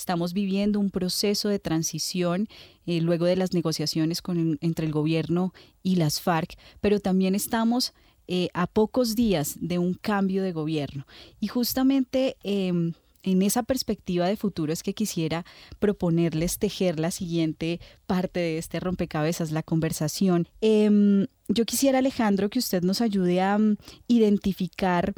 [0.00, 2.48] Estamos viviendo un proceso de transición
[2.86, 7.92] eh, luego de las negociaciones con, entre el gobierno y las FARC, pero también estamos
[8.26, 11.06] eh, a pocos días de un cambio de gobierno.
[11.38, 15.44] Y justamente em, en esa perspectiva de futuro es que quisiera
[15.78, 20.48] proponerles tejer la siguiente parte de este rompecabezas, la conversación.
[20.62, 23.76] Em, yo quisiera, Alejandro, que usted nos ayude a mm,
[24.08, 25.12] identificar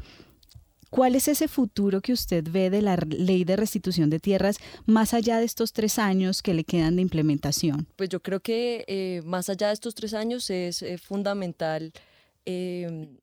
[0.92, 5.14] ¿Cuál es ese futuro que usted ve de la ley de restitución de tierras más
[5.14, 7.88] allá de estos tres años que le quedan de implementación?
[7.96, 11.94] Pues yo creo que eh, más allá de estos tres años es eh, fundamental
[12.44, 13.16] em,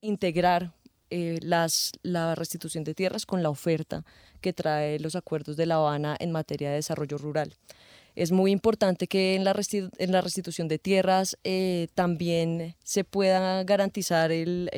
[0.00, 0.72] integrar
[1.10, 4.02] eh, las, la restitución de tierras con la oferta
[4.40, 7.54] que trae los acuerdos de La Habana en materia de desarrollo rural.
[8.16, 9.54] Es muy importante que en la,
[9.98, 11.36] en la restitución de tierras
[11.94, 14.70] también se pueda garantizar el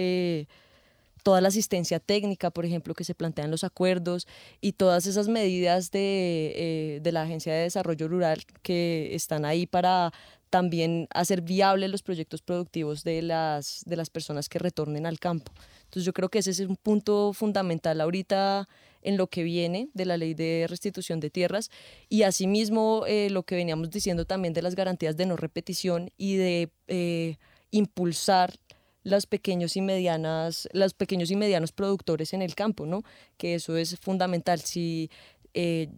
[1.23, 4.27] toda la asistencia técnica, por ejemplo, que se plantean los acuerdos
[4.61, 9.67] y todas esas medidas de, eh, de, la Agencia de Desarrollo Rural que están ahí
[9.67, 10.13] para
[10.53, 15.51] también hacer viables los proyectos productivos de las, de las personas que retornen al campo.
[15.85, 18.69] Entonces yo creo que ese es un punto fundamental ahorita
[19.01, 21.71] en lo que viene de la ley de restitución de tierras
[22.11, 26.37] y asimismo eh, lo que veníamos diciendo también de las garantías de no repetición y
[26.37, 27.37] de eh,
[27.71, 28.59] impulsar
[29.05, 33.03] los pequeños y medianas, los pequeños y medianos productores en el campo, ¿no?
[33.37, 34.61] Que eso es fundamental.
[34.61, 35.11] Si
[35.55, 35.89] eh,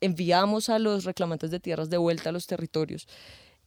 [0.00, 3.06] enviamos a los reclamantes de tierras de vuelta a los territorios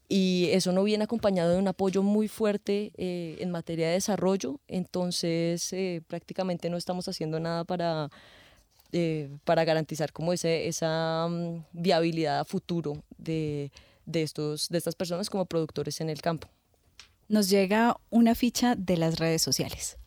[0.10, 4.60] y eso no viene acompañado de un apoyo muy fuerte eh, en materia de desarrollo,
[4.68, 8.10] entonces eh, prácticamente no estamos haciendo nada para,
[9.46, 13.72] para garantizar como ese, esa mm, viabilidad a futuro de,
[14.06, 16.50] de, estos, de estas personas como productores en el campo
[17.32, 19.98] nos llega una ficha de las redes sociales.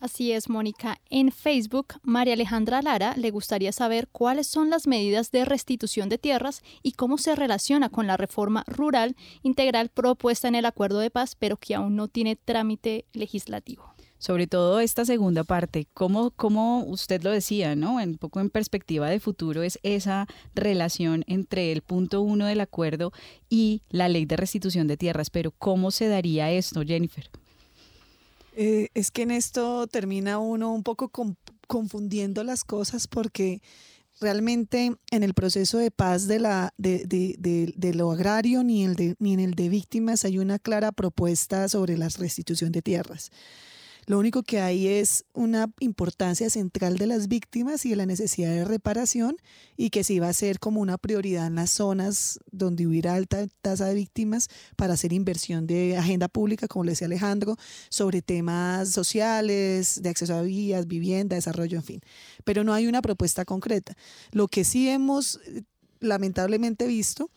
[0.00, 0.98] Así es, Mónica.
[1.10, 6.18] En Facebook, María Alejandra Lara le gustaría saber cuáles son las medidas de restitución de
[6.18, 11.10] tierras y cómo se relaciona con la reforma rural integral propuesta en el acuerdo de
[11.10, 13.91] paz, pero que aún no tiene trámite legislativo
[14.22, 17.96] sobre todo esta segunda parte, como, como usted lo decía, ¿no?
[17.96, 23.10] Un poco en perspectiva de futuro es esa relación entre el punto uno del acuerdo
[23.50, 27.28] y la ley de restitución de tierras, pero ¿cómo se daría esto, Jennifer?
[28.54, 31.10] Eh, es que en esto termina uno un poco
[31.66, 33.60] confundiendo las cosas porque
[34.20, 39.68] realmente en el proceso de paz de, lo agrario ni, el ni en el de
[39.68, 43.32] víctimas hay una clara propuesta sobre la restitución de tierras.
[44.06, 48.50] Lo único que hay es una importancia central de las víctimas y de la necesidad
[48.50, 49.36] de reparación
[49.76, 53.46] y que sí va a ser como una prioridad en las zonas donde hubiera alta
[53.60, 57.56] tasa de víctimas para hacer inversión de agenda pública, como le decía Alejandro,
[57.90, 62.00] sobre temas sociales, de acceso a vías, vivienda, desarrollo, en fin.
[62.44, 63.96] Pero no hay una propuesta concreta.
[64.32, 65.62] Lo que sí hemos eh,
[66.00, 67.30] lamentablemente visto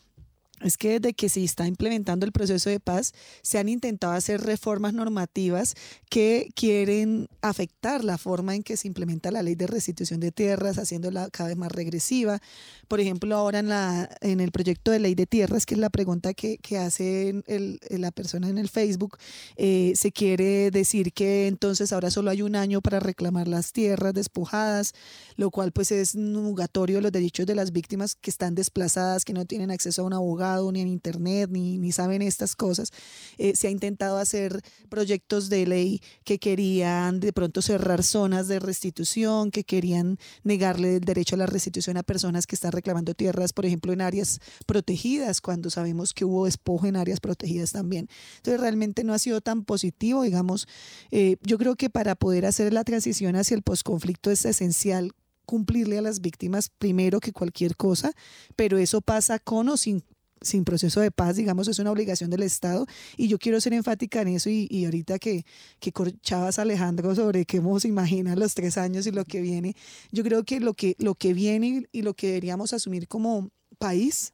[0.62, 4.40] es que desde que se está implementando el proceso de paz, se han intentado hacer
[4.40, 5.74] reformas normativas
[6.08, 10.78] que quieren afectar la forma en que se implementa la ley de restitución de tierras,
[10.78, 12.40] haciéndola cada vez más regresiva.
[12.88, 15.90] Por ejemplo, ahora en, la, en el proyecto de ley de tierras, que es la
[15.90, 17.42] pregunta que, que hace
[17.90, 19.18] la persona en el Facebook,
[19.56, 24.14] eh, se quiere decir que entonces ahora solo hay un año para reclamar las tierras
[24.14, 24.94] despojadas,
[25.36, 29.44] lo cual pues es nugatorio los derechos de las víctimas que están desplazadas, que no
[29.44, 32.90] tienen acceso a un abogado ni en internet, ni, ni saben estas cosas.
[33.38, 38.58] Eh, se ha intentado hacer proyectos de ley que querían de pronto cerrar zonas de
[38.58, 43.52] restitución, que querían negarle el derecho a la restitución a personas que están reclamando tierras,
[43.52, 48.08] por ejemplo, en áreas protegidas, cuando sabemos que hubo despojo en áreas protegidas también.
[48.36, 50.66] Entonces, realmente no ha sido tan positivo, digamos.
[51.10, 55.12] Eh, yo creo que para poder hacer la transición hacia el posconflicto es esencial
[55.46, 58.12] cumplirle a las víctimas primero que cualquier cosa,
[58.56, 60.02] pero eso pasa con o sin
[60.40, 62.86] sin proceso de paz, digamos, es una obligación del Estado.
[63.16, 65.44] Y yo quiero ser enfática en eso y, ahorita que,
[65.80, 69.74] que corchabas Alejandro sobre cómo se imaginan los tres años y lo que viene,
[70.12, 74.32] yo creo que lo que, lo que viene y lo que deberíamos asumir como país,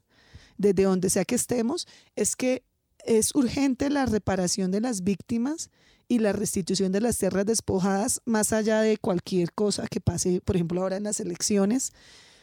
[0.58, 1.86] desde donde sea que estemos,
[2.16, 2.62] es que
[3.04, 5.70] es urgente la reparación de las víctimas
[6.08, 10.56] y la restitución de las tierras despojadas, más allá de cualquier cosa que pase, por
[10.56, 11.92] ejemplo, ahora en las elecciones,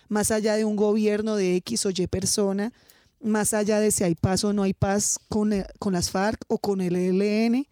[0.08, 2.74] más allá de un gobierno de X o Y persona,
[3.22, 6.44] más allá de si hay paz o no hay paz con, eh, con las FARC
[6.48, 7.68] o con el ELN,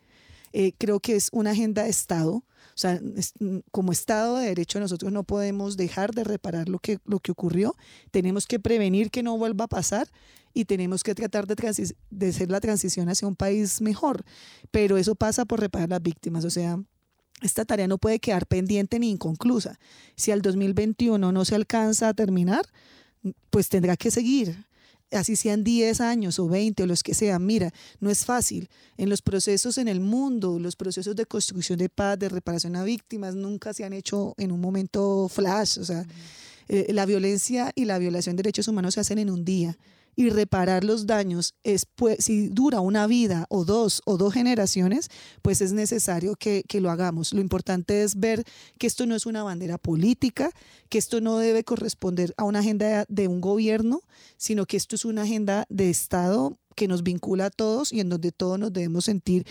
[0.53, 2.33] eh, creo que es una agenda de Estado.
[2.33, 2.99] O sea,
[3.39, 7.31] mm, como Estado de Derecho nosotros no podemos dejar de reparar lo que, lo que
[7.31, 7.75] ocurrió.
[8.11, 10.07] Tenemos que prevenir que no vuelva a pasar
[10.53, 14.23] y tenemos que tratar de, de hacer la transición hacia un país mejor.
[14.71, 16.45] Pero eso pasa por reparar las víctimas.
[16.45, 16.79] O sea,
[17.41, 19.79] esta tarea no puede quedar pendiente ni inconclusa.
[20.15, 22.65] Si al 2021 no se alcanza a terminar,
[23.49, 24.67] pues tendrá que seguir
[25.11, 28.69] así sean 10 años o 20 o los que sean, mira, no es fácil.
[28.97, 32.83] En los procesos en el mundo, los procesos de construcción de paz, de reparación a
[32.83, 35.79] víctimas, nunca se han hecho en un momento flash.
[35.79, 36.05] O sea,
[36.67, 39.77] eh, la violencia y la violación de derechos humanos se hacen en un día
[40.17, 45.09] y reparar los daños es pues, si dura una vida o dos o dos generaciones,
[45.43, 47.33] pues es necesario que, que, lo hagamos.
[47.33, 48.43] Lo importante es ver
[48.79, 50.49] que esto no es una bandera política,
[50.89, 54.01] que esto no debe corresponder a una agenda de un gobierno,
[54.37, 58.09] sino que esto es una agenda de Estado que nos vincula a todos y en
[58.09, 59.45] donde todos nos debemos sentir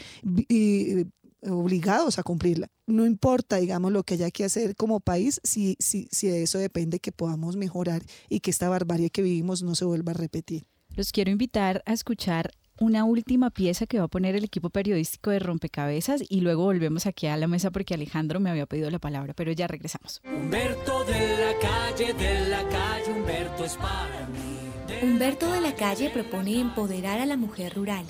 [1.43, 2.69] obligados a cumplirla.
[2.87, 6.59] No importa, digamos, lo que haya que hacer como país, si, si, si de eso
[6.59, 10.67] depende que podamos mejorar y que esta barbarie que vivimos no se vuelva a repetir.
[10.91, 15.31] Los quiero invitar a escuchar una última pieza que va a poner el equipo periodístico
[15.31, 18.99] de Rompecabezas y luego volvemos aquí a la mesa porque Alejandro me había pedido la
[18.99, 20.21] palabra, pero ya regresamos.
[20.25, 25.03] Humberto de la calle, de la calle, Humberto es para mí.
[25.03, 28.05] Humberto de la calle propone empoderar a la mujer rural,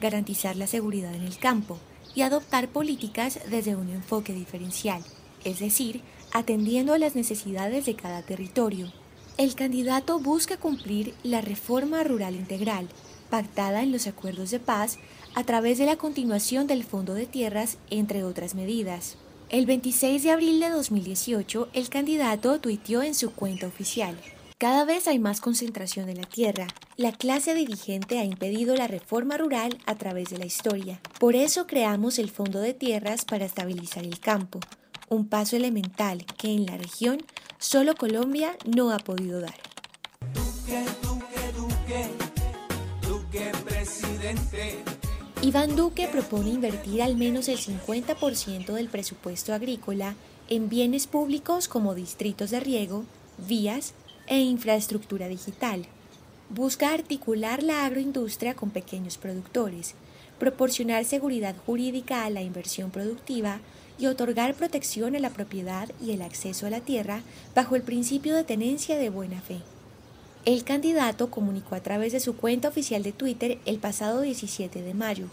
[0.00, 1.78] garantizar la seguridad en el campo,
[2.16, 5.04] y adoptar políticas desde un enfoque diferencial,
[5.44, 6.00] es decir,
[6.32, 8.90] atendiendo a las necesidades de cada territorio.
[9.36, 12.88] El candidato busca cumplir la reforma rural integral,
[13.28, 14.98] pactada en los acuerdos de paz
[15.34, 19.18] a través de la continuación del Fondo de Tierras, entre otras medidas.
[19.50, 24.18] El 26 de abril de 2018, el candidato tuiteó en su cuenta oficial.
[24.58, 26.66] Cada vez hay más concentración en la tierra.
[26.96, 30.98] La clase dirigente ha impedido la reforma rural a través de la historia.
[31.20, 34.60] Por eso creamos el Fondo de Tierras para estabilizar el campo,
[35.10, 37.18] un paso elemental que en la región
[37.58, 39.56] solo Colombia no ha podido dar.
[45.42, 50.14] Iván Duque propone invertir al menos el 50% del presupuesto agrícola
[50.48, 53.04] en bienes públicos como distritos de riego,
[53.36, 53.92] vías,
[54.26, 55.86] e infraestructura digital.
[56.50, 59.94] Busca articular la agroindustria con pequeños productores,
[60.38, 63.60] proporcionar seguridad jurídica a la inversión productiva
[63.98, 67.22] y otorgar protección a la propiedad y el acceso a la tierra
[67.54, 69.60] bajo el principio de tenencia de buena fe.
[70.44, 74.94] El candidato comunicó a través de su cuenta oficial de Twitter el pasado 17 de
[74.94, 75.26] mayo.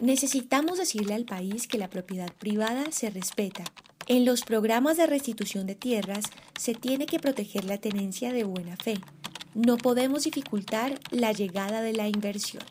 [0.00, 3.64] Necesitamos decirle al país que la propiedad privada se respeta,
[4.06, 6.24] en los programas de restitución de tierras
[6.58, 8.98] se tiene que proteger la tenencia de buena fe.
[9.54, 12.62] No podemos dificultar la llegada de la inversión.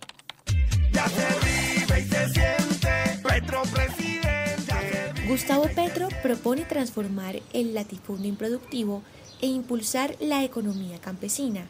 [5.28, 9.04] Gustavo Petro propone transformar el latifundio improductivo
[9.42, 11.68] e impulsar la economía campesina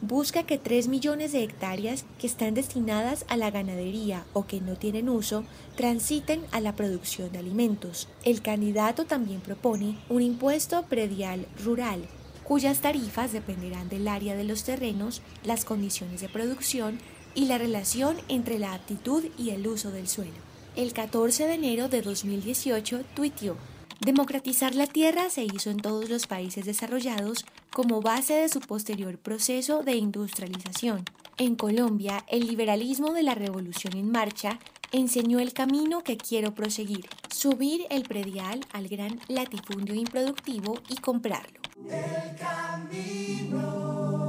[0.00, 4.76] busca que 3 millones de hectáreas que están destinadas a la ganadería o que no
[4.76, 5.44] tienen uso
[5.76, 8.08] transiten a la producción de alimentos.
[8.24, 12.06] El candidato también propone un impuesto predial rural
[12.44, 16.98] cuyas tarifas dependerán del área de los terrenos, las condiciones de producción
[17.34, 20.34] y la relación entre la aptitud y el uso del suelo.
[20.76, 23.56] El 14 de enero de 2018 tuiteó,
[24.00, 29.18] Democratizar la tierra se hizo en todos los países desarrollados como base de su posterior
[29.18, 31.04] proceso de industrialización.
[31.38, 34.58] En Colombia, el liberalismo de la revolución en marcha
[34.92, 41.60] enseñó el camino que quiero proseguir, subir el predial al gran latifundio improductivo y comprarlo.
[41.88, 44.23] El camino.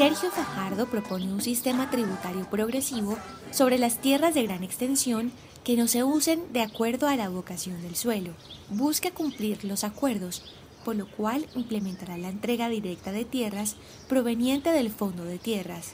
[0.00, 3.18] Sergio Fajardo propone un sistema tributario progresivo
[3.50, 5.30] sobre las tierras de gran extensión
[5.62, 8.32] que no se usen de acuerdo a la vocación del suelo.
[8.70, 10.54] Busca cumplir los acuerdos,
[10.86, 13.76] por lo cual implementará la entrega directa de tierras
[14.08, 15.92] proveniente del Fondo de Tierras.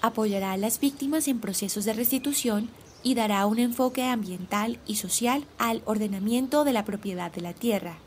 [0.00, 2.70] Apoyará a las víctimas en procesos de restitución
[3.02, 7.98] y dará un enfoque ambiental y social al ordenamiento de la propiedad de la tierra.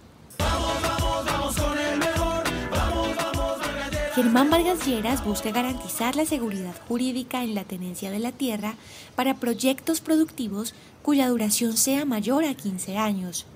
[4.16, 8.76] Germán Vargas Lleras busca garantizar la seguridad jurídica en la tenencia de la tierra
[9.16, 13.47] para proyectos productivos cuya duración sea mayor a 15 años.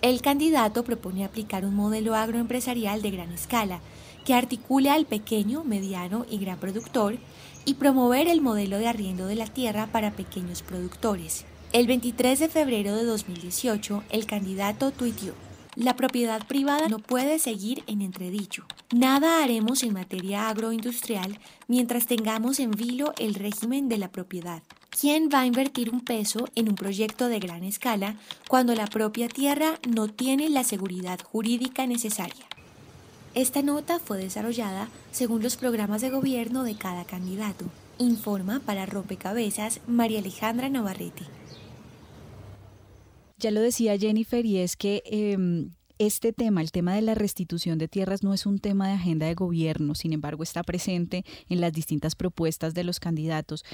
[0.00, 3.80] El candidato propone aplicar un modelo agroempresarial de gran escala
[4.24, 7.18] que articule al pequeño, mediano y gran productor
[7.66, 11.44] y promover el modelo de arriendo de la tierra para pequeños productores.
[11.74, 15.34] El 23 de febrero de 2018, el candidato tuiteó
[15.78, 18.64] la propiedad privada no puede seguir en entredicho.
[18.92, 24.60] Nada haremos en materia agroindustrial mientras tengamos en vilo el régimen de la propiedad.
[24.90, 28.16] ¿Quién va a invertir un peso en un proyecto de gran escala
[28.48, 32.46] cuando la propia tierra no tiene la seguridad jurídica necesaria?
[33.34, 37.66] Esta nota fue desarrollada según los programas de gobierno de cada candidato.
[37.98, 41.37] Informa para Rompecabezas María Alejandra Navarrete.
[43.38, 47.78] Ya lo decía Jennifer y es que em, este tema, el tema de la restitución
[47.78, 51.60] de tierras, no es un tema de agenda de gobierno, sin embargo está presente en
[51.60, 53.64] las distintas propuestas de los candidatos.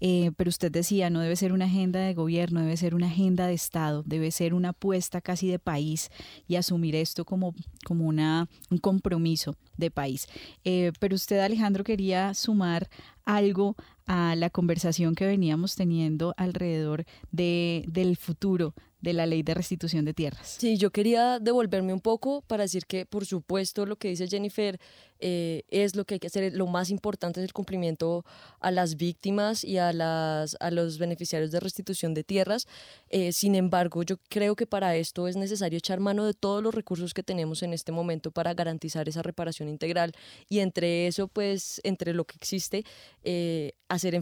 [0.00, 3.46] Eh, pero usted decía, no debe ser una agenda de gobierno, debe ser una agenda
[3.46, 6.10] de Estado, debe ser una apuesta casi de país
[6.48, 7.54] y asumir esto como,
[7.84, 10.28] como una, un compromiso de país.
[10.64, 12.88] Eh, pero usted, Alejandro, quería sumar
[13.26, 19.54] algo a la conversación que veníamos teniendo alrededor de, del futuro de la ley de
[19.54, 20.56] restitución de tierras.
[20.58, 24.78] Sí, yo quería devolverme un poco para decir que, por supuesto, lo que dice Jennifer
[25.20, 26.54] eh, es lo que hay que hacer.
[26.54, 28.24] Lo más importante es el cumplimiento
[28.60, 32.66] a las víctimas y a, las, a los beneficiarios de restitución de tierras.
[33.08, 36.74] Eh, sin embargo, yo creo que para esto es necesario echar mano de todos los
[36.74, 40.12] recursos que tenemos en este momento para garantizar esa reparación integral.
[40.48, 42.84] Y entre eso, pues, entre lo que existe,
[43.22, 44.20] eh, hacer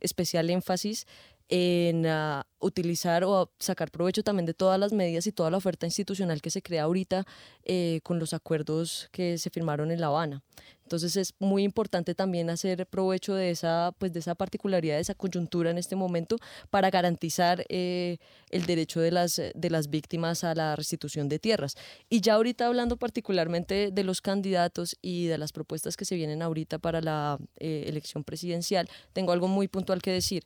[0.00, 1.06] especial énfasis
[1.50, 5.84] en ah, utilizar o sacar provecho también de todas las medidas y toda la oferta
[5.84, 7.26] institucional que se crea ahorita
[7.64, 10.42] eh, con los acuerdos que se firmaron en La Habana.
[10.84, 15.14] Entonces es muy importante también hacer provecho de esa, pues de esa particularidad, de esa
[15.14, 16.36] coyuntura en este momento
[16.68, 18.18] para garantizar eh,
[18.50, 21.76] el derecho de las, de las víctimas a la restitución de tierras.
[22.08, 26.42] Y ya ahorita hablando particularmente de los candidatos y de las propuestas que se vienen
[26.42, 30.44] ahorita para la eh, elección presidencial, tengo algo muy puntual que decir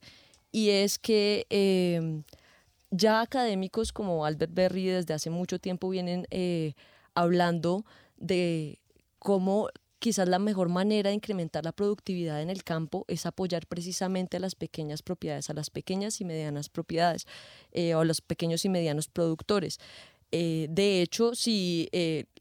[0.55, 2.22] y es que em,
[2.92, 6.74] ya académicos como Albert Berry desde hace mucho tiempo vienen eh,
[7.12, 7.84] hablando
[8.18, 8.78] de
[9.18, 14.36] cómo quizás la mejor manera de incrementar la productividad en el campo es apoyar precisamente
[14.36, 17.26] a las pequeñas propiedades, a las pequeñas y medianas propiedades
[17.72, 19.80] eh, o a los pequeños y medianos productores.
[20.30, 21.88] Eh, de hecho, si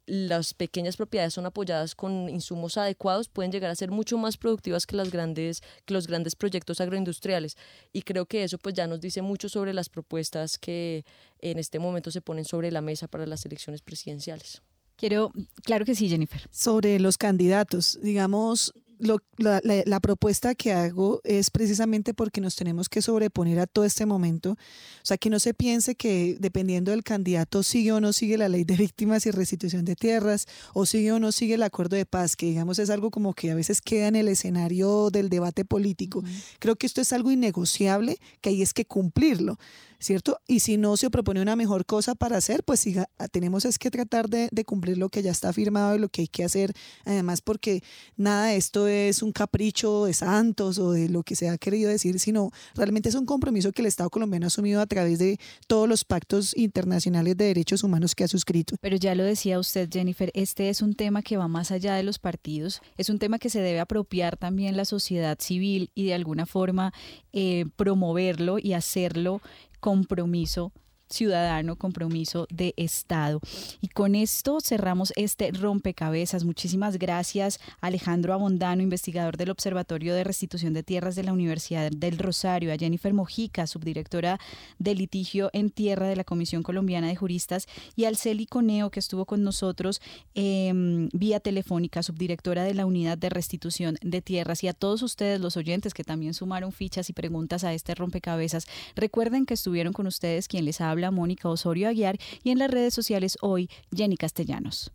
[0.06, 4.86] las pequeñas propiedades son apoyadas con insumos adecuados, pueden llegar a ser mucho más productivas
[4.86, 7.56] que, las grandes, que los grandes proyectos agroindustriales.
[7.92, 11.06] Y creo que eso pues ya nos dice mucho sobre las propuestas que
[11.40, 14.62] en este momento se ponen sobre la mesa para las elecciones presidenciales.
[14.96, 15.32] Quiero,
[15.64, 16.48] claro que sí, Jennifer.
[16.52, 18.74] Sobre los candidatos, digamos,
[19.04, 24.52] la, propuesta que hago es precisamente porque nos tenemos que sobreponer a todo este momento.
[24.52, 28.50] O sea, que no se piense que dependiendo del candidato sigue o no sigue la
[28.50, 32.06] ley de víctimas y restitución de tierras, o sigue o no sigue el acuerdo de
[32.06, 35.66] paz, que digamos es algo como que a veces queda en el escenario del debate
[35.66, 36.24] político.
[36.60, 39.58] Creo que esto es algo innegociable, que hay es que cumplirlo.
[40.04, 40.40] ¿Cierto?
[40.48, 43.90] Y si no se propone una mejor cosa para hacer, pues siga, tenemos es que
[43.90, 46.74] tratar de, cumplir lo que ya está firmado y lo que hay que hacer,
[47.06, 47.84] además porque
[48.16, 51.90] nada de esto es un capricho de santos o de lo que se ha querido
[51.90, 55.40] decir, sino realmente es un compromiso que el Estado colombiano ha asumido a través de
[55.68, 58.76] todos los pactos internacionales de derechos humanos que ha suscrito.
[58.82, 62.04] Pero ya lo decía usted, Jennifer, este es un tema que va más allá de
[62.04, 66.14] los partidos, es un tema que se debe apropiar también la sociedad civil y de
[66.14, 66.94] alguna forma
[67.32, 69.42] eh, promoverlo y hacerlo
[69.84, 70.72] compromiso
[71.14, 73.40] ciudadano, compromiso de Estado.
[73.80, 76.44] Y con esto cerramos este rompecabezas.
[76.44, 82.18] Muchísimas gracias Alejandro Abondano, investigador del Observatorio de Restitución de Tierras de la Universidad del
[82.18, 84.40] Rosario, a Jennifer Mojica, subdirectora
[84.80, 89.00] de litigio en tierra de la Comisión Colombiana de Juristas, y al Celi Coneo, que
[89.00, 90.02] estuvo con nosotros
[90.34, 95.40] em, vía telefónica, subdirectora de la Unidad de Restitución de Tierras, y a todos ustedes,
[95.40, 98.66] los oyentes que también sumaron fichas y preguntas a este rompecabezas.
[98.96, 102.94] Recuerden que estuvieron con ustedes quien les habla, Mónica Osorio Aguiar, y en las redes
[102.94, 104.92] sociales hoy, Jenny Castellanos.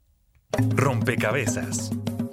[0.70, 1.90] Rompecabezas.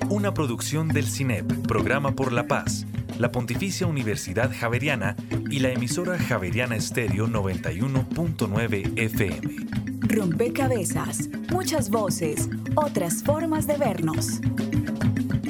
[0.10, 2.86] Una producción del CINEP, Programa por la Paz,
[3.20, 5.16] la Pontificia Universidad Javeriana
[5.50, 9.56] y la emisora Javeriana Estéreo 91.9 FM.
[10.02, 11.30] Rompecabezas.
[11.52, 14.40] Muchas voces, otras formas de vernos.